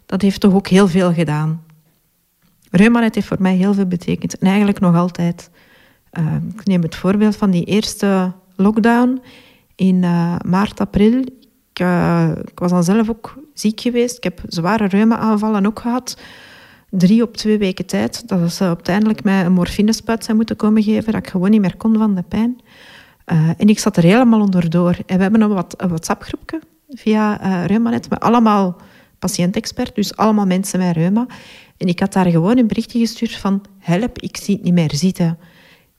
dat 0.07 0.23
heeft 0.23 0.41
toch 0.41 0.55
ook 0.55 0.69
heel 0.69 0.89
veel 0.89 1.13
gedaan. 1.13 1.65
Reumanet 2.71 3.15
heeft 3.15 3.27
voor 3.27 3.43
mij 3.43 3.55
heel 3.55 3.75
veel 3.75 3.87
betekend 3.87 4.39
en 4.39 4.47
eigenlijk 4.47 4.81
nog 4.81 4.97
altijd. 4.97 5.51
Uh, 6.19 6.35
ik 6.55 6.67
neem 6.67 6.83
het 6.83 6.95
voorbeeld 6.95 7.37
van 7.37 7.51
die 7.51 7.65
eerste 7.65 8.33
lockdown 8.57 9.23
in 9.75 10.03
uh, 10.03 10.37
maart, 10.47 10.81
april. 10.81 11.19
Ik, 11.73 11.81
uh, 11.81 12.31
ik, 12.45 12.59
was 12.59 12.71
dan 12.71 12.85
zelf 12.85 13.11
ook 13.11 13.39
ziek 13.55 13.81
geweest. 13.81 14.17
Ik 14.17 14.25
heb 14.25 14.41
zware 14.49 14.87
reuma-aanvallen 14.87 15.67
ook 15.67 15.81
gehad. 15.81 16.19
Drie 16.91 17.23
op 17.23 17.37
twee 17.37 17.59
weken 17.59 17.87
tijd. 17.87 18.29
Dat 18.29 18.53
ze 18.53 18.65
uiteindelijk 18.65 19.25
mij 19.25 19.45
een 19.45 19.53
morfinespuit 19.53 20.25
zijn 20.25 20.37
moeten 20.37 20.57
komen 20.57 20.83
geven, 20.83 21.13
dat 21.13 21.23
ik 21.23 21.31
gewoon 21.31 21.51
niet 21.51 21.61
meer 21.61 21.77
kon 21.77 21.97
van 21.99 22.15
de 22.15 22.23
pijn. 22.23 22.61
En 23.57 23.69
ik 23.69 23.79
zat 23.79 23.97
er 23.97 24.03
helemaal 24.03 24.41
onderdoor. 24.41 24.97
En 25.07 25.17
we 25.17 25.23
hebben 25.23 25.41
een, 25.41 25.49
wat, 25.49 25.75
een 25.77 25.89
WhatsApp-groepje 25.89 26.61
via 26.97 27.45
uh, 27.45 27.65
Reumanet 27.67 28.11
met 28.11 28.21
allemaal 28.21 28.77
patiëntexperts, 29.19 29.95
dus 29.95 30.17
allemaal 30.17 30.47
mensen 30.47 30.79
met 30.79 30.97
reuma. 30.97 31.27
En 31.77 31.87
ik 31.87 32.01
had 32.01 32.13
daar 32.13 32.31
gewoon 32.31 32.59
een 32.59 32.67
berichtje 32.67 32.99
gestuurd 32.99 33.37
van 33.37 33.63
help, 33.79 34.19
ik 34.19 34.37
zie 34.37 34.55
het 34.55 34.65
niet 34.65 34.75
meer 34.75 34.95
zitten 34.95 35.39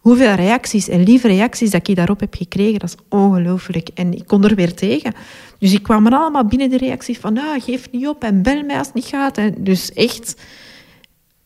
hoeveel 0.07 0.33
reacties 0.33 0.89
en 0.89 1.03
lieve 1.03 1.27
reacties 1.27 1.69
dat 1.69 1.87
ik 1.87 1.95
daarop 1.95 2.19
heb 2.19 2.35
gekregen, 2.35 2.79
dat 2.79 2.89
is 2.89 3.05
ongelooflijk. 3.09 3.89
En 3.93 4.13
ik 4.13 4.25
kon 4.25 4.43
er 4.43 4.55
weer 4.55 4.73
tegen. 4.73 5.13
Dus 5.59 5.73
ik 5.73 5.83
kwam 5.83 6.05
er 6.05 6.13
allemaal 6.13 6.45
binnen 6.45 6.69
de 6.69 6.77
reacties 6.77 7.17
van, 7.17 7.37
ah, 7.37 7.63
geef 7.63 7.91
niet 7.91 8.07
op 8.07 8.23
en 8.23 8.41
bel 8.41 8.63
mij 8.63 8.77
als 8.77 8.87
het 8.87 8.95
niet 8.95 9.05
gaat. 9.05 9.37
En 9.37 9.55
dus 9.57 9.93
echt, 9.93 10.35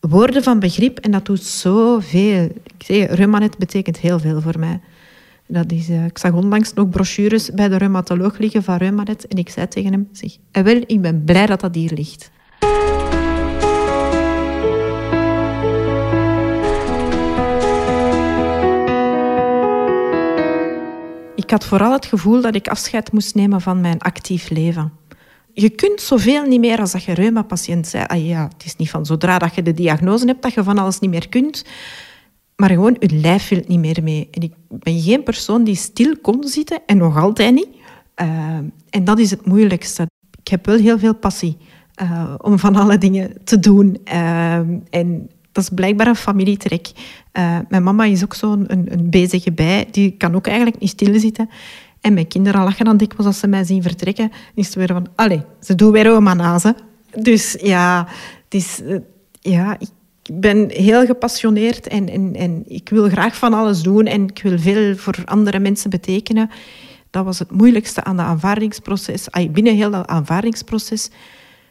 woorden 0.00 0.42
van 0.42 0.58
begrip 0.58 0.98
en 0.98 1.10
dat 1.10 1.26
doet 1.26 1.42
zoveel. 1.42 2.44
Ik 2.44 2.84
zeg, 2.86 3.14
Reumanet 3.14 3.58
betekent 3.58 3.98
heel 3.98 4.18
veel 4.18 4.40
voor 4.40 4.58
mij. 4.58 4.80
Dat 5.52 5.72
uh, 5.72 6.04
ik 6.04 6.18
zag 6.18 6.32
onlangs 6.32 6.72
nog 6.72 6.88
brochures 6.88 7.50
bij 7.50 7.68
de 7.68 7.76
reumatoloog 7.76 8.38
liggen 8.38 8.62
van 8.62 8.76
Reumanet 8.76 9.26
en 9.26 9.36
ik 9.36 9.48
zei 9.48 9.68
tegen 9.68 9.92
hem, 9.92 10.08
zeg, 10.12 10.36
en 10.50 10.64
wel, 10.64 10.82
ik 10.86 11.00
ben 11.00 11.24
blij 11.24 11.46
dat 11.46 11.60
dat 11.60 11.74
hier 11.74 11.92
ligt. 11.94 12.30
Ik 21.34 21.50
had 21.50 21.64
vooral 21.64 21.92
het 21.92 22.06
gevoel 22.06 22.40
dat 22.40 22.54
ik 22.54 22.68
afscheid 22.68 23.12
moest 23.12 23.34
nemen 23.34 23.60
van 23.60 23.80
mijn 23.80 23.98
actief 23.98 24.50
leven. 24.50 24.92
Je 25.52 25.70
kunt 25.70 26.00
zoveel 26.00 26.46
niet 26.46 26.60
meer 26.60 26.78
als 26.78 26.92
dat 26.92 27.04
je 27.04 27.12
reuma-patiënt 27.12 27.90
bent. 27.92 28.08
Ah 28.08 28.26
ja, 28.26 28.48
het 28.52 28.64
is 28.64 28.76
niet 28.76 28.90
van 28.90 29.06
zodra 29.06 29.38
dat 29.38 29.54
je 29.54 29.62
de 29.62 29.74
diagnose 29.74 30.26
hebt 30.26 30.42
dat 30.42 30.52
je 30.52 30.62
van 30.62 30.78
alles 30.78 30.98
niet 30.98 31.10
meer 31.10 31.28
kunt. 31.28 31.64
Maar 32.56 32.70
gewoon, 32.70 32.96
je 32.98 33.16
lijf 33.20 33.48
wil 33.48 33.62
niet 33.66 33.78
meer 33.78 34.02
mee. 34.02 34.28
En 34.30 34.42
ik 34.42 34.52
ben 34.68 35.00
geen 35.00 35.22
persoon 35.22 35.64
die 35.64 35.74
stil 35.74 36.16
kon 36.22 36.44
zitten 36.44 36.80
en 36.86 36.96
nog 36.96 37.16
altijd 37.16 37.54
niet. 37.54 37.68
Uh, 38.22 38.56
en 38.90 39.04
dat 39.04 39.18
is 39.18 39.30
het 39.30 39.46
moeilijkste. 39.46 40.06
Ik 40.42 40.48
heb 40.48 40.66
wel 40.66 40.76
heel 40.76 40.98
veel 40.98 41.14
passie 41.14 41.56
uh, 42.02 42.34
om 42.38 42.58
van 42.58 42.76
alle 42.76 42.98
dingen 42.98 43.44
te 43.44 43.58
doen. 43.58 43.98
Uh, 44.12 44.54
en 44.90 45.30
dat 45.52 45.64
is 45.64 45.70
blijkbaar 45.74 46.06
een 46.06 46.16
familietrek. 46.16 46.90
Mijn 47.68 47.82
mama 47.82 48.04
is 48.04 48.24
ook 48.24 48.34
zo'n 48.34 48.64
een, 48.66 48.92
een, 48.92 49.10
bezige 49.10 49.52
bij. 49.52 49.88
Die 49.90 50.10
kan 50.10 50.34
ook 50.34 50.46
eigenlijk 50.46 50.78
niet 50.78 50.90
stilzitten. 50.90 51.48
En 52.00 52.14
mijn 52.14 52.28
kinderen 52.28 52.62
lachen 52.62 52.84
dan 52.84 52.96
dikwijls 52.96 53.26
als 53.26 53.38
ze 53.38 53.46
mij 53.46 53.64
zien 53.64 53.82
vertrekken. 53.82 54.32
Is 54.54 54.66
het 54.66 54.74
weer 54.74 54.86
van, 54.86 55.06
allee, 55.14 55.42
ze 55.60 55.74
doen 55.74 55.92
weer 55.92 56.12
oma 56.12 56.34
nazen. 56.34 56.76
Dus 57.20 57.56
ja, 57.60 58.06
het 58.44 58.54
is, 58.54 58.82
ja, 59.40 59.78
ik 59.78 59.88
ben 60.40 60.70
heel 60.70 61.06
gepassioneerd 61.06 61.88
en, 61.88 62.08
en, 62.08 62.34
en 62.34 62.62
ik 62.66 62.88
wil 62.88 63.08
graag 63.08 63.36
van 63.36 63.54
alles 63.54 63.82
doen 63.82 64.06
en 64.06 64.22
ik 64.22 64.42
wil 64.42 64.58
veel 64.58 64.96
voor 64.96 65.22
andere 65.24 65.58
mensen 65.58 65.90
betekenen. 65.90 66.50
Dat 67.10 67.24
was 67.24 67.38
het 67.38 67.50
moeilijkste 67.50 68.04
aan 68.04 68.18
het 68.18 68.26
aanvaardingsproces. 68.26 69.28
Binnen 69.50 69.76
heel 69.76 69.90
dat 69.90 70.06
aanvaardingsproces 70.06 71.10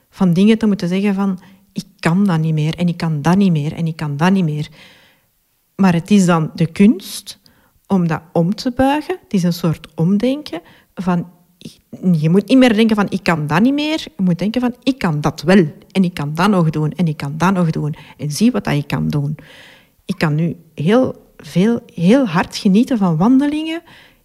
van 0.09 0.33
dingen 0.33 0.57
te 0.57 0.67
moeten 0.67 0.87
zeggen 0.87 1.13
van 1.13 1.39
ik 1.73 1.85
kan 1.99 2.25
dat 2.25 2.39
niet 2.39 2.53
meer 2.53 2.75
en 2.77 2.87
ik 2.87 2.97
kan 2.97 3.21
dat 3.21 3.37
niet 3.37 3.51
meer 3.51 3.73
en 3.73 3.87
ik 3.87 3.95
kan 3.95 4.17
dat 4.17 4.31
niet 4.31 4.43
meer. 4.43 4.67
Maar 5.75 5.93
het 5.93 6.11
is 6.11 6.25
dan 6.25 6.51
de 6.55 6.65
kunst 6.65 7.39
om 7.87 8.07
dat 8.07 8.21
om 8.33 8.55
te 8.55 8.71
buigen. 8.75 9.17
Het 9.23 9.33
is 9.33 9.43
een 9.43 9.53
soort 9.53 9.87
omdenken 9.95 10.61
van 10.93 11.27
je 12.11 12.29
moet 12.29 12.47
niet 12.47 12.57
meer 12.57 12.73
denken 12.73 12.95
van 12.95 13.09
ik 13.09 13.23
kan 13.23 13.47
dat 13.47 13.61
niet 13.61 13.73
meer. 13.73 13.99
Je 14.17 14.23
moet 14.23 14.39
denken 14.39 14.61
van 14.61 14.75
ik 14.83 14.97
kan 14.97 15.21
dat 15.21 15.41
wel. 15.41 15.65
En 15.91 16.03
ik 16.03 16.13
kan 16.13 16.31
dat 16.33 16.49
nog 16.49 16.69
doen. 16.69 16.91
En 16.91 17.07
ik 17.07 17.17
kan 17.17 17.33
dat 17.37 17.53
nog 17.53 17.69
doen. 17.69 17.95
En 18.17 18.31
zie 18.31 18.51
wat 18.51 18.65
je 18.65 18.83
kan 18.83 19.07
doen. 19.07 19.35
Ik 20.05 20.17
kan 20.17 20.35
nu 20.35 20.55
heel 20.75 21.15
veel, 21.37 21.79
heel 21.93 22.25
hard 22.27 22.57
genieten 22.57 22.97
van 22.97 23.17
wandelingen. 23.17 23.81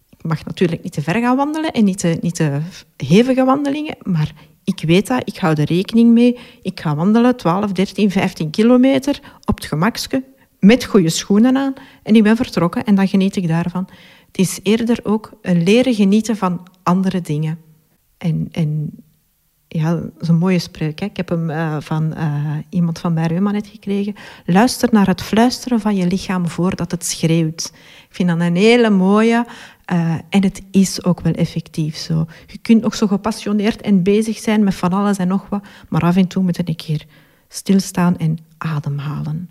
Ik 0.09 0.23
mag 0.23 0.45
natuurlijk 0.45 0.83
niet 0.83 0.93
te 0.93 1.01
ver 1.01 1.15
gaan 1.21 1.35
wandelen 1.35 1.71
en 1.71 1.83
niet 1.83 1.97
te, 1.97 2.17
niet 2.21 2.49
hevige 2.97 3.43
wandelingen. 3.43 3.95
Maar 4.03 4.31
ik 4.63 4.83
weet 4.85 5.07
dat, 5.07 5.21
ik 5.25 5.37
hou 5.37 5.55
er 5.55 5.65
rekening 5.65 6.11
mee. 6.11 6.37
Ik 6.61 6.79
ga 6.79 6.95
wandelen 6.95 7.35
12, 7.35 7.71
13, 7.71 8.11
15 8.11 8.49
kilometer 8.49 9.19
op 9.45 9.55
het 9.55 9.65
gemakske. 9.65 10.23
Met 10.59 10.85
goede 10.85 11.09
schoenen 11.09 11.57
aan. 11.57 11.73
En 12.03 12.15
ik 12.15 12.23
ben 12.23 12.35
vertrokken 12.35 12.83
en 12.83 12.95
dan 12.95 13.07
geniet 13.07 13.35
ik 13.35 13.47
daarvan. 13.47 13.87
Het 14.27 14.37
is 14.37 14.59
eerder 14.63 14.99
ook 15.03 15.31
een 15.41 15.63
leren 15.63 15.93
genieten 15.93 16.37
van 16.37 16.67
andere 16.87 17.21
dingen. 17.21 17.59
En, 18.17 18.47
en 18.51 18.91
ja, 19.67 19.93
dat 19.93 20.11
is 20.19 20.27
een 20.27 20.37
mooie 20.37 20.59
spreuk. 20.59 20.99
Hè? 20.99 21.05
Ik 21.05 21.17
heb 21.17 21.29
hem 21.29 21.49
uh, 21.49 21.77
van 21.79 22.13
uh, 22.17 22.51
iemand 22.69 22.99
van 22.99 23.13
bij 23.13 23.25
Reuma 23.25 23.51
net 23.51 23.67
gekregen. 23.67 24.15
Luister 24.45 24.89
naar 24.91 25.07
het 25.07 25.21
fluisteren 25.21 25.79
van 25.79 25.95
je 25.95 26.07
lichaam 26.07 26.47
voordat 26.47 26.91
het 26.91 27.05
schreeuwt. 27.05 27.71
Ik 28.09 28.15
vind 28.15 28.29
dat 28.29 28.39
een 28.39 28.55
hele 28.55 28.89
mooie. 28.89 29.45
Uh, 29.93 30.13
en 30.29 30.43
het 30.43 30.61
is 30.71 31.03
ook 31.03 31.21
wel 31.21 31.33
effectief 31.33 31.95
zo. 31.95 32.25
Je 32.47 32.57
kunt 32.57 32.83
ook 32.83 32.95
zo 32.95 33.07
gepassioneerd 33.07 33.81
en 33.81 34.03
bezig 34.03 34.37
zijn 34.37 34.63
met 34.63 34.75
van 34.75 34.93
alles 34.93 35.17
en 35.17 35.27
nog 35.27 35.49
wat. 35.49 35.65
Maar 35.89 36.01
af 36.01 36.15
en 36.15 36.27
toe 36.27 36.43
moet 36.43 36.55
je 36.55 36.63
een 36.65 36.75
keer 36.75 37.05
stilstaan 37.47 38.17
en 38.17 38.37
ademhalen. 38.57 39.49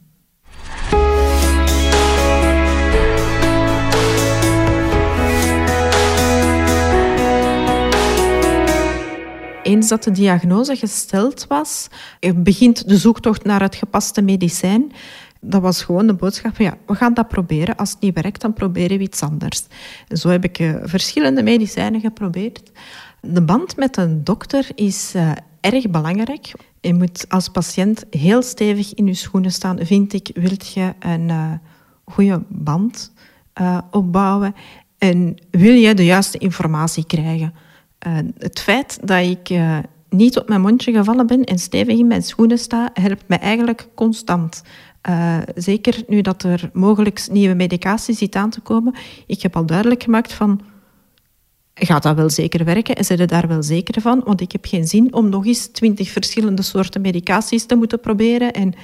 Eens 9.67 9.89
dat 9.89 10.03
de 10.03 10.11
diagnose 10.11 10.77
gesteld 10.77 11.47
was, 11.47 11.89
begint 12.37 12.89
de 12.89 12.97
zoektocht 12.97 13.45
naar 13.45 13.63
het 13.63 13.75
gepaste 13.75 14.23
medicijn. 14.23 14.93
Dat 15.41 15.63
was 15.63 15.83
gewoon 15.83 16.07
de 16.07 16.15
boodschap 16.15 16.57
van 16.57 16.65
ja, 16.65 16.77
we 16.87 16.95
gaan 16.95 17.15
dat 17.15 17.29
proberen. 17.29 17.77
Als 17.77 17.91
het 17.91 18.01
niet 18.01 18.15
werkt, 18.15 18.41
dan 18.41 18.53
proberen 18.53 18.99
we 18.99 19.03
iets 19.03 19.23
anders. 19.23 19.63
Zo 20.09 20.29
heb 20.29 20.45
ik 20.45 20.59
uh, 20.59 20.77
verschillende 20.83 21.43
medicijnen 21.43 22.01
geprobeerd. 22.01 22.71
De 23.21 23.43
band 23.43 23.77
met 23.77 23.97
een 23.97 24.25
dokter 24.25 24.69
is 24.75 25.13
uh, 25.17 25.31
erg 25.61 25.91
belangrijk. 25.91 26.53
Je 26.81 26.95
moet 26.95 27.25
als 27.29 27.49
patiënt 27.49 28.05
heel 28.11 28.43
stevig 28.43 28.95
in 28.95 29.07
je 29.07 29.15
schoenen 29.15 29.53
staan, 29.53 29.79
vind 29.83 30.13
ik. 30.13 30.31
Wilt 30.35 30.73
je 30.73 30.95
een 30.99 31.29
uh, 31.29 31.53
goede 32.05 32.43
band 32.49 33.13
opbouwen 33.91 34.55
en 34.99 35.37
wil 35.51 35.75
je 35.75 35.95
de 35.95 36.05
juiste 36.05 36.39
informatie 36.39 37.07
krijgen? 37.07 37.55
Uh, 38.07 38.19
het 38.39 38.61
feit 38.61 38.99
dat 39.03 39.23
ik 39.23 39.51
uh, 39.51 39.79
niet 40.09 40.39
op 40.39 40.49
mijn 40.49 40.61
mondje 40.61 40.93
gevallen 40.93 41.27
ben 41.27 41.45
en 41.45 41.59
stevig 41.59 41.99
in 41.99 42.07
mijn 42.07 42.23
schoenen 42.23 42.59
sta, 42.59 42.91
helpt 42.95 43.29
mij 43.29 43.39
eigenlijk 43.39 43.89
constant. 43.95 44.63
Uh, 45.09 45.39
zeker 45.55 46.03
nu 46.07 46.21
dat 46.21 46.43
er 46.43 46.71
mogelijk 46.73 47.27
nieuwe 47.31 47.55
medicatie 47.55 48.15
zit 48.15 48.37
aan 48.37 48.51
te 48.51 48.61
komen. 48.61 48.95
Ik 49.27 49.43
heb 49.43 49.57
al 49.57 49.67
duidelijk 49.67 50.03
gemaakt 50.03 50.33
van, 50.33 50.61
gaat 51.75 52.03
dat 52.03 52.17
wel 52.17 52.31
zeker 52.31 52.65
werken 52.65 52.95
en 52.95 53.05
zijn 53.05 53.19
er 53.19 53.27
daar 53.27 53.49
wel 53.49 53.63
zeker 53.63 54.01
van? 54.01 54.23
Want 54.25 54.41
ik 54.41 54.53
heb 54.53 54.65
geen 54.65 54.87
zin 54.87 55.15
om 55.15 55.29
nog 55.29 55.47
eens 55.47 55.67
twintig 55.67 56.11
verschillende 56.11 56.63
soorten 56.63 57.01
medicaties 57.01 57.67
te 57.67 57.75
moeten 57.75 58.01
proberen. 58.01 58.53
En 58.53 58.75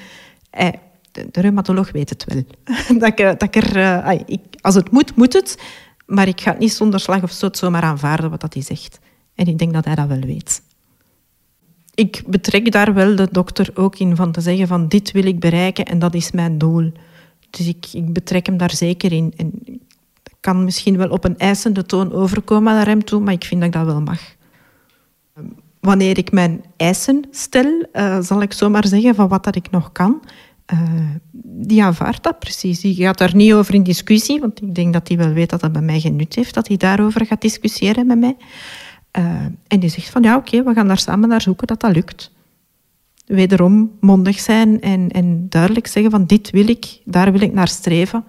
eh, 0.50 0.68
de, 1.12 1.28
de, 1.30 1.40
reumatoloog 1.40 1.92
weet 1.92 2.10
het 2.10 2.24
wel. 2.24 2.44
dat 2.98 3.54
er, 3.54 4.22
ik, 4.26 4.40
als 4.60 4.74
het 4.74 4.90
moet, 4.90 5.16
moet 5.16 5.32
het. 5.32 5.62
Maar 6.06 6.28
ik 6.28 6.40
ga 6.40 6.50
het 6.50 6.58
niet 6.60 6.72
zonder 6.72 7.00
slag 7.00 7.22
of 7.22 7.30
stoot 7.30 7.56
zomaar 7.56 7.82
aanvaarden 7.82 8.30
wat 8.30 8.40
dat 8.40 8.54
hij 8.54 8.62
zegt. 8.62 8.98
En 9.34 9.46
ik 9.46 9.58
denk 9.58 9.72
dat 9.72 9.84
hij 9.84 9.94
dat 9.94 10.06
wel 10.06 10.20
weet. 10.20 10.62
Ik 11.94 12.22
betrek 12.26 12.72
daar 12.72 12.94
wel 12.94 13.16
de 13.16 13.28
dokter 13.30 13.70
ook 13.74 13.98
in 13.98 14.16
van 14.16 14.32
te 14.32 14.40
zeggen 14.40 14.66
van 14.66 14.88
dit 14.88 15.10
wil 15.10 15.24
ik 15.24 15.40
bereiken 15.40 15.84
en 15.84 15.98
dat 15.98 16.14
is 16.14 16.30
mijn 16.30 16.58
doel. 16.58 16.92
Dus 17.50 17.66
ik, 17.66 17.86
ik 17.92 18.12
betrek 18.12 18.46
hem 18.46 18.56
daar 18.56 18.74
zeker 18.74 19.12
in. 19.12 19.32
En 19.36 19.52
kan 20.42 20.64
misschien 20.64 20.96
wel 20.96 21.08
op 21.08 21.24
een 21.24 21.38
eisende 21.38 21.84
toon 21.86 22.12
overkomen 22.12 22.74
naar 22.74 22.86
hem 22.86 23.04
toe, 23.04 23.20
maar 23.20 23.32
ik 23.32 23.44
vind 23.44 23.60
dat 23.60 23.68
ik 23.68 23.74
dat 23.74 23.86
wel 23.86 24.00
mag. 24.00 24.20
Wanneer 25.80 26.18
ik 26.18 26.32
mijn 26.32 26.64
eisen 26.76 27.24
stel, 27.30 27.86
uh, 27.92 28.20
zal 28.20 28.42
ik 28.42 28.52
zomaar 28.52 28.86
zeggen 28.86 29.14
van 29.14 29.28
wat 29.28 29.44
dat 29.44 29.56
ik 29.56 29.70
nog 29.70 29.92
kan, 29.92 30.22
uh, 30.72 30.80
die 31.42 31.82
aanvaardt 31.82 32.22
dat 32.22 32.38
precies. 32.38 32.80
Die 32.80 32.94
gaat 32.94 33.18
daar 33.18 33.34
niet 33.34 33.52
over 33.52 33.74
in 33.74 33.82
discussie, 33.82 34.40
want 34.40 34.62
ik 34.62 34.74
denk 34.74 34.92
dat 34.92 35.08
hij 35.08 35.16
wel 35.16 35.32
weet 35.32 35.50
dat 35.50 35.60
dat 35.60 35.72
bij 35.72 35.82
mij 35.82 36.00
geen 36.00 36.16
nut 36.16 36.34
heeft, 36.34 36.54
dat 36.54 36.68
hij 36.68 36.76
daarover 36.76 37.26
gaat 37.26 37.40
discussiëren 37.40 38.06
met 38.06 38.18
mij. 38.18 38.36
Uh, 39.18 39.24
en 39.66 39.80
die 39.80 39.88
zegt 39.88 40.10
van 40.10 40.22
ja, 40.22 40.36
oké, 40.36 40.62
we 40.62 40.74
gaan 40.74 40.86
daar 40.86 40.98
samen 40.98 41.28
naar 41.28 41.40
zoeken 41.40 41.66
dat 41.66 41.80
dat 41.80 41.94
lukt. 41.94 42.30
Wederom 43.26 43.90
mondig 44.00 44.40
zijn 44.40 44.80
en, 44.80 45.10
en 45.10 45.46
duidelijk 45.48 45.86
zeggen 45.86 46.10
van 46.10 46.24
dit 46.24 46.50
wil 46.50 46.68
ik, 46.68 47.00
daar 47.04 47.32
wil 47.32 47.40
ik 47.40 47.52
naar 47.52 47.68
streven. 47.68 48.24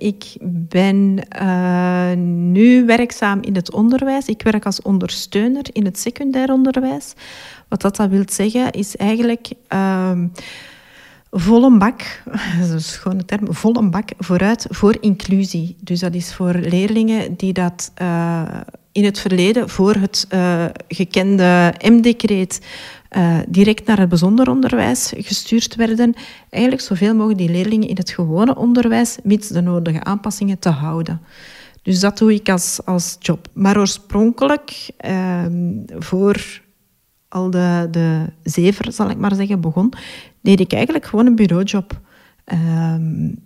Ik 0.00 0.36
ben 0.42 1.18
uh, 1.42 2.12
nu 2.16 2.84
werkzaam 2.86 3.42
in 3.42 3.54
het 3.54 3.72
onderwijs. 3.72 4.26
Ik 4.26 4.42
werk 4.42 4.66
als 4.66 4.82
ondersteuner 4.82 5.64
in 5.72 5.84
het 5.84 5.98
secundair 5.98 6.52
onderwijs. 6.52 7.12
Wat 7.68 7.80
dat, 7.80 7.96
dat 7.96 8.08
wil 8.08 8.24
zeggen, 8.26 8.70
is 8.70 8.96
eigenlijk 8.96 9.50
uh, 9.72 10.18
volle 11.30 11.78
bak, 11.78 12.22
dat 12.60 12.70
is 12.70 13.00
een 13.04 13.24
term, 13.24 13.54
volle 13.54 13.88
bak 13.88 14.08
vooruit 14.18 14.66
voor 14.68 14.96
inclusie. 15.00 15.76
Dus 15.80 16.00
dat 16.00 16.14
is 16.14 16.34
voor 16.34 16.54
leerlingen 16.54 17.34
die 17.36 17.52
dat 17.52 17.92
uh, 18.02 18.42
in 18.92 19.04
het 19.04 19.18
verleden 19.18 19.68
voor 19.68 19.94
het 19.94 20.26
uh, 20.34 20.64
gekende 20.88 21.74
M-decreet 21.82 22.66
uh, 23.16 23.38
direct 23.48 23.86
naar 23.86 23.98
het 23.98 24.08
bijzonder 24.08 24.50
onderwijs 24.50 25.12
gestuurd 25.16 25.74
werden. 25.74 26.14
Eigenlijk 26.50 26.82
zoveel 26.82 27.14
mogelijk 27.14 27.38
die 27.38 27.50
leerlingen 27.50 27.88
in 27.88 27.96
het 27.96 28.10
gewone 28.10 28.56
onderwijs, 28.56 29.18
mits 29.22 29.48
de 29.48 29.60
nodige 29.60 30.04
aanpassingen 30.04 30.58
te 30.58 30.68
houden. 30.68 31.20
Dus 31.82 32.00
dat 32.00 32.18
doe 32.18 32.34
ik 32.34 32.48
als, 32.48 32.80
als 32.84 33.16
job. 33.18 33.48
Maar 33.52 33.78
oorspronkelijk, 33.78 34.90
uh, 35.06 35.44
voor 35.98 36.62
al 37.28 37.50
de, 37.50 37.88
de 37.90 38.24
zever, 38.42 38.92
zal 38.92 39.10
ik 39.10 39.16
maar 39.16 39.34
zeggen, 39.34 39.60
begon, 39.60 39.92
deed 40.40 40.60
ik 40.60 40.72
eigenlijk 40.72 41.06
gewoon 41.06 41.26
een 41.26 41.36
bureaujob. 41.36 42.00
Um, 42.52 43.38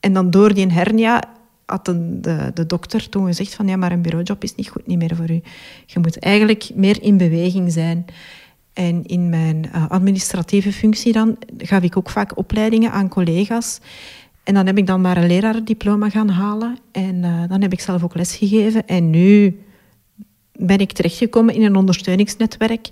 en 0.00 0.12
dan 0.12 0.30
door 0.30 0.54
die 0.54 0.72
hernia 0.72 1.22
had 1.66 1.84
de, 1.84 2.50
de, 2.54 2.66
dokter 2.66 3.08
toen 3.08 3.26
gezegd 3.26 3.54
van 3.54 3.68
ja, 3.68 3.76
maar 3.76 3.92
een 3.92 4.02
bureaujob 4.02 4.42
is 4.42 4.54
niet 4.54 4.68
goed 4.68 4.86
niet 4.86 4.98
meer 4.98 5.16
voor 5.16 5.30
u. 5.30 5.40
Je 5.86 5.98
moet 5.98 6.18
eigenlijk 6.18 6.70
meer 6.74 7.02
in 7.02 7.16
beweging 7.16 7.72
zijn. 7.72 8.04
En 8.72 9.04
in 9.04 9.28
mijn 9.28 9.70
uh, 9.74 9.90
administratieve 9.90 10.72
functie 10.72 11.12
dan 11.12 11.36
gaf 11.58 11.82
ik 11.82 11.96
ook 11.96 12.10
vaak 12.10 12.36
opleidingen 12.36 12.90
aan 12.90 13.08
collega's. 13.08 13.80
En 14.44 14.54
dan 14.54 14.66
heb 14.66 14.78
ik 14.78 14.86
dan 14.86 15.00
maar 15.00 15.16
een 15.16 15.26
lerarendiploma 15.26 16.10
gaan 16.10 16.28
halen. 16.28 16.78
En 16.92 17.14
uh, 17.14 17.42
dan 17.48 17.62
heb 17.62 17.72
ik 17.72 17.80
zelf 17.80 18.02
ook 18.02 18.14
les 18.14 18.36
gegeven. 18.36 18.86
En 18.86 19.10
nu 19.10 19.60
ben 20.52 20.78
ik 20.78 20.92
terechtgekomen 20.92 21.54
in 21.54 21.62
een 21.62 21.76
ondersteuningsnetwerk. 21.76 22.88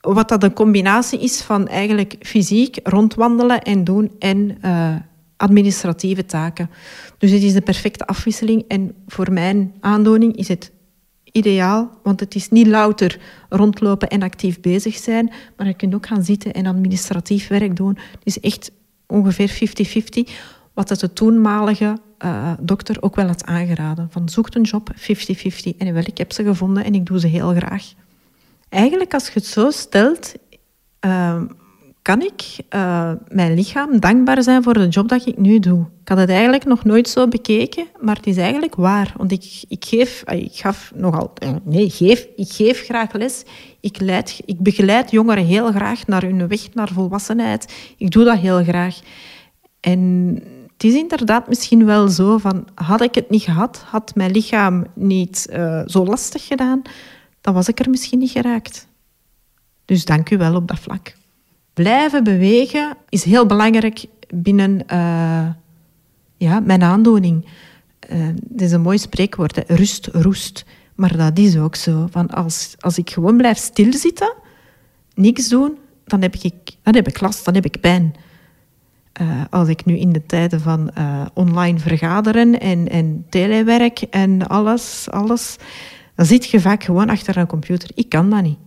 Wat 0.00 0.28
dat 0.28 0.42
een 0.42 0.52
combinatie 0.52 1.20
is 1.20 1.40
van 1.40 1.68
eigenlijk 1.68 2.16
fysiek 2.20 2.78
rondwandelen 2.82 3.62
en 3.62 3.84
doen 3.84 4.10
en 4.18 4.58
uh, 4.64 4.94
administratieve 5.36 6.26
taken. 6.26 6.70
Dus 7.18 7.30
het 7.30 7.42
is 7.42 7.52
de 7.52 7.60
perfecte 7.60 8.06
afwisseling. 8.06 8.64
En 8.68 8.94
voor 9.06 9.32
mijn 9.32 9.74
aandoening 9.80 10.36
is 10.36 10.48
het 10.48 10.72
ideaal, 11.32 11.90
want 12.02 12.20
het 12.20 12.34
is 12.34 12.48
niet 12.48 12.66
louter 12.66 13.20
rondlopen 13.48 14.08
en 14.08 14.22
actief 14.22 14.60
bezig 14.60 14.96
zijn, 14.96 15.32
maar 15.56 15.66
je 15.66 15.74
kunt 15.74 15.94
ook 15.94 16.06
gaan 16.06 16.22
zitten 16.22 16.52
en 16.52 16.66
administratief 16.66 17.48
werk 17.48 17.76
doen. 17.76 17.98
Het 18.10 18.20
is 18.24 18.40
echt 18.40 18.70
ongeveer 19.06 19.50
50-50, 20.28 20.32
wat 20.74 20.88
de 20.88 21.12
toenmalige 21.12 21.98
uh, 22.24 22.52
dokter 22.60 23.02
ook 23.02 23.16
wel 23.16 23.26
had 23.26 23.44
aangeraden. 23.44 24.08
Van 24.10 24.28
zoek 24.28 24.54
een 24.54 24.62
job 24.62 24.90
50-50. 24.96 25.76
En 25.78 25.92
wel, 25.92 26.02
ik 26.06 26.18
heb 26.18 26.32
ze 26.32 26.44
gevonden 26.44 26.84
en 26.84 26.94
ik 26.94 27.06
doe 27.06 27.20
ze 27.20 27.26
heel 27.26 27.54
graag. 27.54 27.92
Eigenlijk, 28.68 29.14
als 29.14 29.26
je 29.26 29.32
het 29.34 29.46
zo 29.46 29.70
stelt, 29.70 30.34
uh, 31.06 31.42
kan 32.04 32.22
ik 32.22 32.42
uh, 32.74 33.12
mijn 33.28 33.54
lichaam 33.54 34.00
dankbaar 34.00 34.42
zijn 34.42 34.62
voor 34.62 34.74
de 34.74 34.88
job 34.88 35.08
dat 35.08 35.26
ik 35.26 35.38
nu 35.38 35.58
doe. 35.58 35.86
Ik 36.00 36.08
had 36.08 36.18
het 36.18 36.28
eigenlijk 36.28 36.64
nog 36.64 36.84
nooit 36.84 37.08
zo 37.08 37.28
bekeken, 37.28 37.86
maar 38.00 38.16
het 38.16 38.26
is 38.26 38.36
eigenlijk 38.36 38.74
waar. 38.74 39.14
Want 39.16 39.32
ik, 39.32 39.64
ik 39.68 39.84
geef, 39.84 40.22
ik 40.30 40.54
gaf 40.54 40.92
nogal, 40.94 41.32
nee, 41.62 41.90
geef, 41.90 42.26
ik 42.36 42.52
geef 42.52 42.84
graag 42.84 43.12
les. 43.12 43.44
Ik, 43.80 44.00
leid, 44.00 44.40
ik 44.44 44.58
begeleid 44.58 45.10
jongeren 45.10 45.44
heel 45.44 45.72
graag 45.72 46.06
naar 46.06 46.22
hun 46.22 46.48
weg 46.48 46.74
naar 46.74 46.88
volwassenheid. 46.88 47.74
Ik 47.96 48.10
doe 48.10 48.24
dat 48.24 48.38
heel 48.38 48.64
graag. 48.64 49.00
En 49.80 50.40
het 50.72 50.84
is 50.84 50.94
inderdaad 50.94 51.48
misschien 51.48 51.84
wel 51.84 52.08
zo 52.08 52.38
van, 52.38 52.66
had 52.74 53.00
ik 53.00 53.14
het 53.14 53.30
niet 53.30 53.42
gehad, 53.42 53.84
had 53.86 54.14
mijn 54.14 54.30
lichaam 54.30 54.84
niet 54.94 55.46
uh, 55.50 55.82
zo 55.86 56.04
lastig 56.04 56.46
gedaan, 56.46 56.82
dan 57.40 57.54
was 57.54 57.68
ik 57.68 57.80
er 57.80 57.90
misschien 57.90 58.18
niet 58.18 58.30
geraakt. 58.30 58.88
Dus 59.84 60.04
dank 60.04 60.30
u 60.30 60.36
wel 60.36 60.54
op 60.54 60.68
dat 60.68 60.78
vlak. 60.78 61.14
Blijven 61.74 62.24
bewegen 62.24 62.96
is 63.08 63.24
heel 63.24 63.46
belangrijk 63.46 64.04
binnen 64.34 64.80
uh, 64.92 65.46
ja, 66.36 66.60
mijn 66.60 66.82
aandoening. 66.82 67.46
Uh, 68.12 68.28
is 68.56 68.72
een 68.72 68.80
mooi 68.80 68.98
spreekwoord, 68.98 69.62
rust, 69.66 70.06
roest. 70.06 70.64
Maar 70.94 71.16
dat 71.16 71.38
is 71.38 71.56
ook 71.56 71.76
zo. 71.76 72.06
Van 72.10 72.30
als, 72.30 72.74
als 72.80 72.98
ik 72.98 73.10
gewoon 73.10 73.36
blijf 73.36 73.58
stilzitten, 73.58 74.34
niks 75.14 75.48
doen, 75.48 75.78
dan 76.04 76.22
heb 76.22 76.34
ik, 76.34 76.54
dan 76.82 76.94
heb 76.94 77.08
ik 77.08 77.20
last, 77.20 77.44
dan 77.44 77.54
heb 77.54 77.64
ik 77.64 77.80
pijn. 77.80 78.14
Uh, 79.20 79.42
als 79.50 79.68
ik 79.68 79.84
nu 79.84 79.98
in 79.98 80.12
de 80.12 80.26
tijden 80.26 80.60
van 80.60 80.90
online 81.34 81.78
vergaderen 81.78 82.60
en, 82.60 82.88
en 82.88 83.26
telewerk 83.28 84.00
en 84.00 84.46
alles, 84.46 85.10
alles, 85.10 85.56
dan 86.14 86.26
zit 86.26 86.46
je 86.46 86.60
vaak 86.60 86.84
gewoon 86.84 87.10
achter 87.10 87.36
een 87.36 87.46
computer. 87.46 87.90
Ik 87.94 88.08
kan 88.08 88.30
dat 88.30 88.42
niet. 88.42 88.58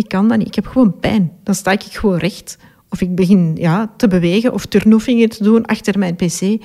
Ik 0.00 0.08
kan 0.08 0.28
dat 0.28 0.38
niet. 0.38 0.46
Ik 0.46 0.54
heb 0.54 0.66
gewoon 0.66 0.98
pijn. 0.98 1.32
Dan 1.42 1.54
sta 1.54 1.70
ik 1.70 1.82
gewoon 1.82 2.16
recht. 2.16 2.58
Of 2.88 3.00
ik 3.00 3.14
begin 3.14 3.56
ja, 3.58 3.90
te 3.96 4.08
bewegen 4.08 4.52
of 4.52 4.66
turnoefingen 4.66 5.28
te 5.28 5.42
doen 5.42 5.66
achter 5.66 5.98
mijn 5.98 6.16
pc. 6.16 6.40
Uh, 6.42 6.58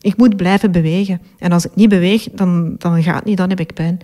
ik 0.00 0.16
moet 0.16 0.36
blijven 0.36 0.72
bewegen. 0.72 1.20
En 1.38 1.52
als 1.52 1.66
ik 1.66 1.74
niet 1.74 1.88
beweeg, 1.88 2.28
dan, 2.32 2.74
dan 2.78 3.02
gaat 3.02 3.14
het 3.14 3.24
niet, 3.24 3.36
dan 3.36 3.48
heb 3.48 3.60
ik 3.60 3.74
pijn. 3.74 3.98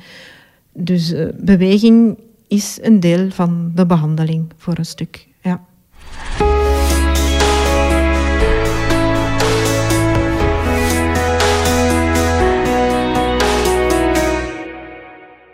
Dus 0.72 1.12
uh, 1.12 1.28
beweging 1.36 2.18
is 2.48 2.78
een 2.82 3.00
deel 3.00 3.30
van 3.30 3.72
de 3.74 3.86
behandeling 3.86 4.52
voor 4.56 4.78
een 4.78 4.84
stuk. 4.84 5.26
Ja. 5.42 5.64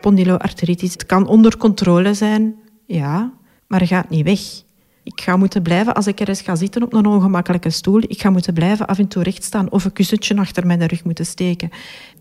Spondyloartritis. 0.06 0.92
Het 0.92 1.06
kan 1.06 1.26
onder 1.26 1.56
controle 1.56 2.14
zijn, 2.14 2.54
ja, 2.86 3.32
maar 3.66 3.86
gaat 3.86 4.08
niet 4.08 4.24
weg. 4.24 4.40
Ik 5.02 5.20
ga 5.20 5.36
moeten 5.36 5.62
blijven, 5.62 5.94
als 5.94 6.06
ik 6.06 6.20
er 6.20 6.28
eens 6.28 6.40
ga 6.40 6.54
zitten 6.54 6.82
op 6.82 6.92
een 6.92 7.06
ongemakkelijke 7.06 7.70
stoel, 7.70 8.02
ik 8.02 8.20
ga 8.20 8.30
moeten 8.30 8.54
blijven 8.54 8.86
af 8.86 8.98
en 8.98 9.08
toe 9.08 9.22
recht 9.22 9.44
staan 9.44 9.70
of 9.70 9.84
een 9.84 9.92
kussentje 9.92 10.36
achter 10.36 10.66
mijn 10.66 10.86
rug 10.86 11.04
moeten 11.04 11.26
steken. 11.26 11.70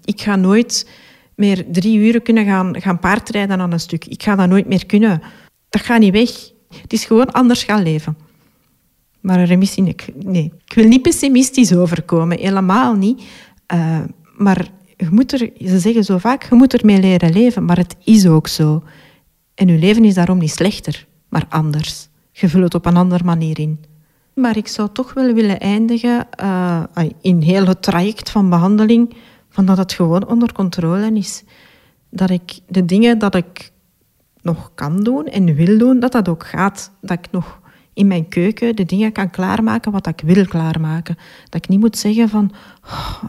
Ik 0.03 0.21
ga 0.21 0.35
nooit 0.35 0.89
meer 1.35 1.65
drie 1.71 1.97
uren 1.97 2.21
kunnen 2.21 2.45
gaan, 2.45 2.81
gaan 2.81 2.99
paardrijden 2.99 3.59
aan 3.61 3.71
een 3.71 3.79
stuk. 3.79 4.05
Ik 4.05 4.23
ga 4.23 4.35
dat 4.35 4.49
nooit 4.49 4.67
meer 4.67 4.85
kunnen. 4.85 5.21
Dat 5.69 5.81
gaat 5.81 5.99
niet 5.99 6.13
weg. 6.13 6.29
Het 6.81 6.93
is 6.93 7.05
gewoon 7.05 7.31
anders 7.31 7.63
gaan 7.63 7.83
leven. 7.83 8.17
Maar 9.21 9.39
een 9.39 9.45
remissie, 9.45 9.95
nee. 10.15 10.53
Ik 10.65 10.73
wil 10.73 10.87
niet 10.87 11.01
pessimistisch 11.01 11.75
overkomen, 11.75 12.39
helemaal 12.39 12.93
niet. 12.93 13.23
Uh, 13.73 13.99
maar 14.37 14.67
moet 15.10 15.31
er, 15.31 15.51
ze 15.60 15.79
zeggen 15.79 16.03
zo 16.03 16.17
vaak, 16.17 16.43
je 16.49 16.55
moet 16.55 16.73
ermee 16.73 16.99
leren 16.99 17.34
leven, 17.34 17.65
maar 17.65 17.77
het 17.77 17.95
is 18.03 18.27
ook 18.27 18.47
zo. 18.47 18.84
En 19.53 19.67
je 19.67 19.77
leven 19.77 20.05
is 20.05 20.13
daarom 20.13 20.38
niet 20.38 20.51
slechter, 20.51 21.08
maar 21.29 21.45
anders. 21.49 22.08
Je 22.31 22.49
vult 22.49 22.63
het 22.63 22.75
op 22.75 22.86
een 22.86 22.97
andere 22.97 23.23
manier 23.23 23.60
in. 23.60 23.79
Maar 24.34 24.58
ik 24.58 24.67
zou 24.67 24.89
toch 24.93 25.13
wel 25.13 25.34
willen 25.34 25.60
eindigen 25.60 26.27
uh, 26.41 26.84
in 27.21 27.41
heel 27.41 27.65
het 27.65 27.81
traject 27.81 28.29
van 28.29 28.49
behandeling, 28.49 29.15
van 29.49 29.65
dat 29.65 29.77
het 29.77 29.93
gewoon 29.93 30.27
onder 30.27 30.53
controle 30.53 31.12
is. 31.13 31.43
Dat 32.10 32.29
ik 32.29 32.60
de 32.67 32.86
dingen 32.86 33.19
dat 33.19 33.36
ik 33.36 33.71
nog 34.41 34.71
kan 34.75 35.03
doen 35.03 35.25
en 35.25 35.55
wil 35.55 35.77
doen, 35.77 35.99
dat 35.99 36.12
dat 36.12 36.29
ook 36.29 36.45
gaat. 36.45 36.91
Dat 37.01 37.17
ik 37.17 37.31
nog 37.31 37.60
in 37.93 38.08
mijn 38.08 38.27
keuken 38.27 38.75
de 38.75 38.86
dingen 38.86 39.12
kan 39.12 39.29
klaarmaken 39.29 39.91
wat 39.91 40.08
ik 40.08 40.21
wil 40.25 40.45
klaarmaken. 40.45 41.17
Dat 41.49 41.63
ik 41.63 41.69
niet 41.69 41.79
moet 41.79 41.97
zeggen 41.97 42.29
van... 42.29 42.51
Oh, 42.86 43.23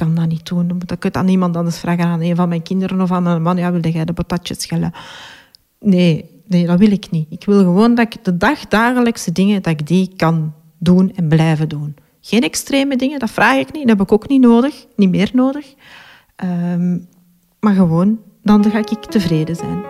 kan 0.00 0.14
dat 0.14 0.28
niet 0.28 0.46
doen. 0.46 0.68
Dan 0.68 0.82
ik 0.86 1.02
het 1.02 1.16
aan 1.16 1.28
iemand 1.28 1.56
anders 1.56 1.78
vragen, 1.78 2.04
aan 2.04 2.20
een 2.20 2.36
van 2.36 2.48
mijn 2.48 2.62
kinderen 2.62 3.00
of 3.00 3.12
aan 3.12 3.22
mijn 3.22 3.42
man. 3.42 3.56
Ja, 3.56 3.72
wilde 3.72 3.90
jij 3.90 4.04
de 4.04 4.12
patatjes 4.12 4.60
schellen? 4.60 4.92
Nee, 5.80 6.24
nee, 6.46 6.66
dat 6.66 6.78
wil 6.78 6.90
ik 6.90 7.10
niet. 7.10 7.26
Ik 7.30 7.44
wil 7.44 7.58
gewoon 7.58 7.94
dat 7.94 8.14
ik 8.14 8.24
de 8.24 8.36
dagdagelijkse 8.36 9.32
dingen, 9.32 9.62
dat 9.62 9.72
ik 9.72 9.86
die 9.86 10.12
kan 10.16 10.52
doen 10.78 11.12
en 11.14 11.28
blijven 11.28 11.68
doen. 11.68 11.94
Geen 12.20 12.42
extreme 12.42 12.96
dingen, 12.96 13.18
dat 13.18 13.30
vraag 13.30 13.56
ik 13.56 13.72
niet. 13.72 13.86
Dat 13.86 13.98
heb 13.98 14.06
ik 14.06 14.12
ook 14.12 14.28
niet 14.28 14.40
nodig, 14.40 14.86
niet 14.96 15.10
meer 15.10 15.30
nodig. 15.32 15.74
Um, 16.44 17.06
maar 17.60 17.74
gewoon, 17.74 18.18
dan 18.42 18.64
ga 18.70 18.78
ik 18.78 19.04
tevreden 19.04 19.56
zijn. 19.56 19.82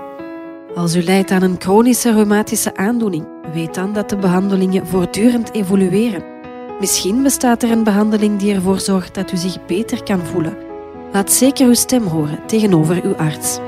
Als 0.74 0.94
u 0.94 1.02
lijdt 1.02 1.30
aan 1.30 1.42
een 1.42 1.56
chronische 1.58 2.12
reumatische 2.12 2.76
aandoening, 2.76 3.24
weet 3.52 3.74
dan 3.74 3.92
dat 3.92 4.08
de 4.08 4.16
behandelingen 4.16 4.86
voortdurend 4.86 5.52
evolueren. 5.54 6.29
Misschien 6.80 7.22
bestaat 7.22 7.62
er 7.62 7.70
een 7.70 7.84
behandeling 7.84 8.38
die 8.38 8.54
ervoor 8.54 8.80
zorgt 8.80 9.14
dat 9.14 9.32
u 9.32 9.36
zich 9.36 9.66
beter 9.66 10.02
kan 10.02 10.20
voelen. 10.20 10.56
Laat 11.12 11.32
zeker 11.32 11.66
uw 11.66 11.74
stem 11.74 12.06
horen 12.06 12.46
tegenover 12.46 13.02
uw 13.04 13.14
arts. 13.14 13.58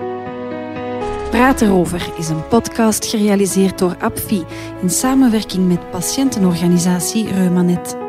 Praat 1.31 1.61
erover 1.61 2.13
is 2.19 2.29
een 2.29 2.49
podcast 2.49 3.05
gerealiseerd 3.05 3.79
door 3.79 3.97
APFI 3.99 4.45
in 4.83 4.91
samenwerking 4.91 5.69
met 5.69 5.91
patiëntenorganisatie 5.91 7.33
Reumanet. 7.33 8.02